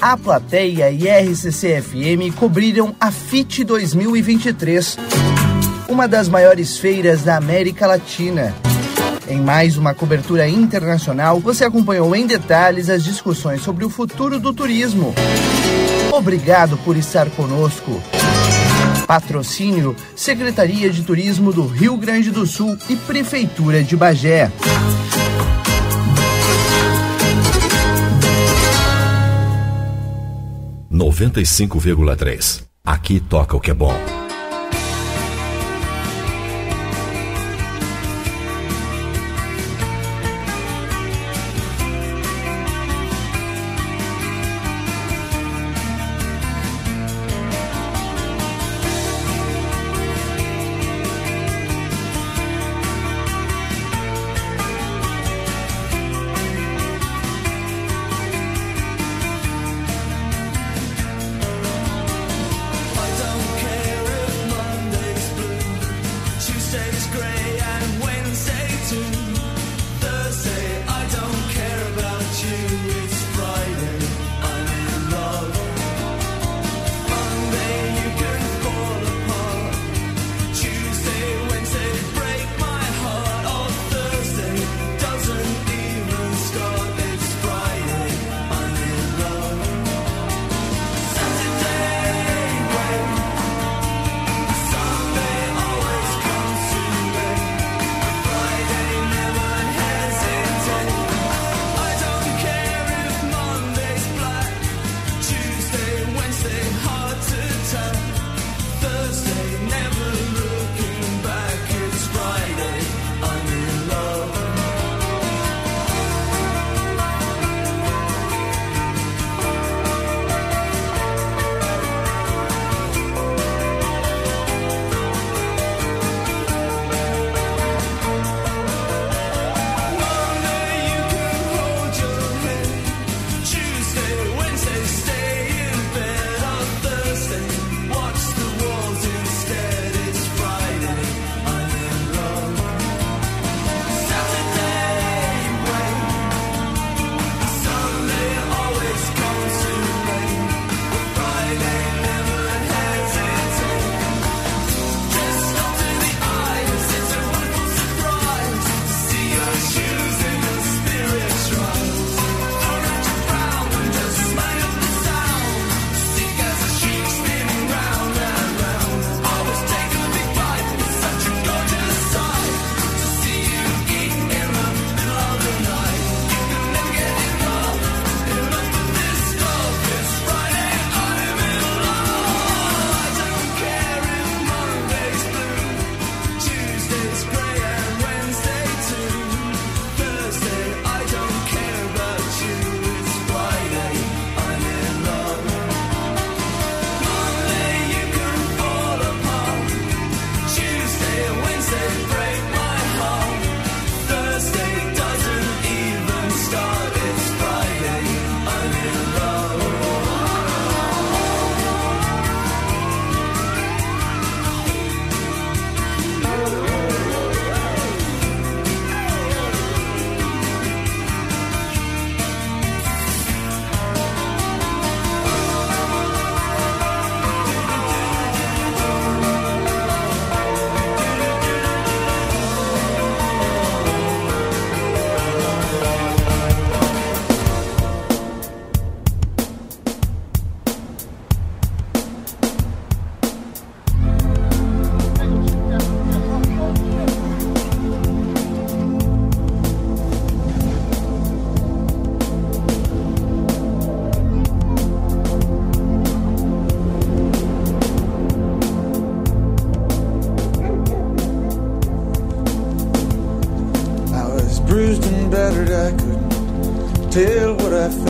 [0.00, 4.96] A plateia e RCC-FM cobriram a FIT 2023,
[5.88, 8.54] uma das maiores feiras da América Latina.
[9.28, 14.54] Em mais uma cobertura internacional, você acompanhou em detalhes as discussões sobre o futuro do
[14.54, 15.12] turismo.
[16.12, 18.00] Obrigado por estar conosco.
[19.04, 24.52] Patrocínio Secretaria de Turismo do Rio Grande do Sul e Prefeitura de Bagé.
[30.98, 32.64] 95,3.
[32.84, 34.27] Aqui toca o que é bom.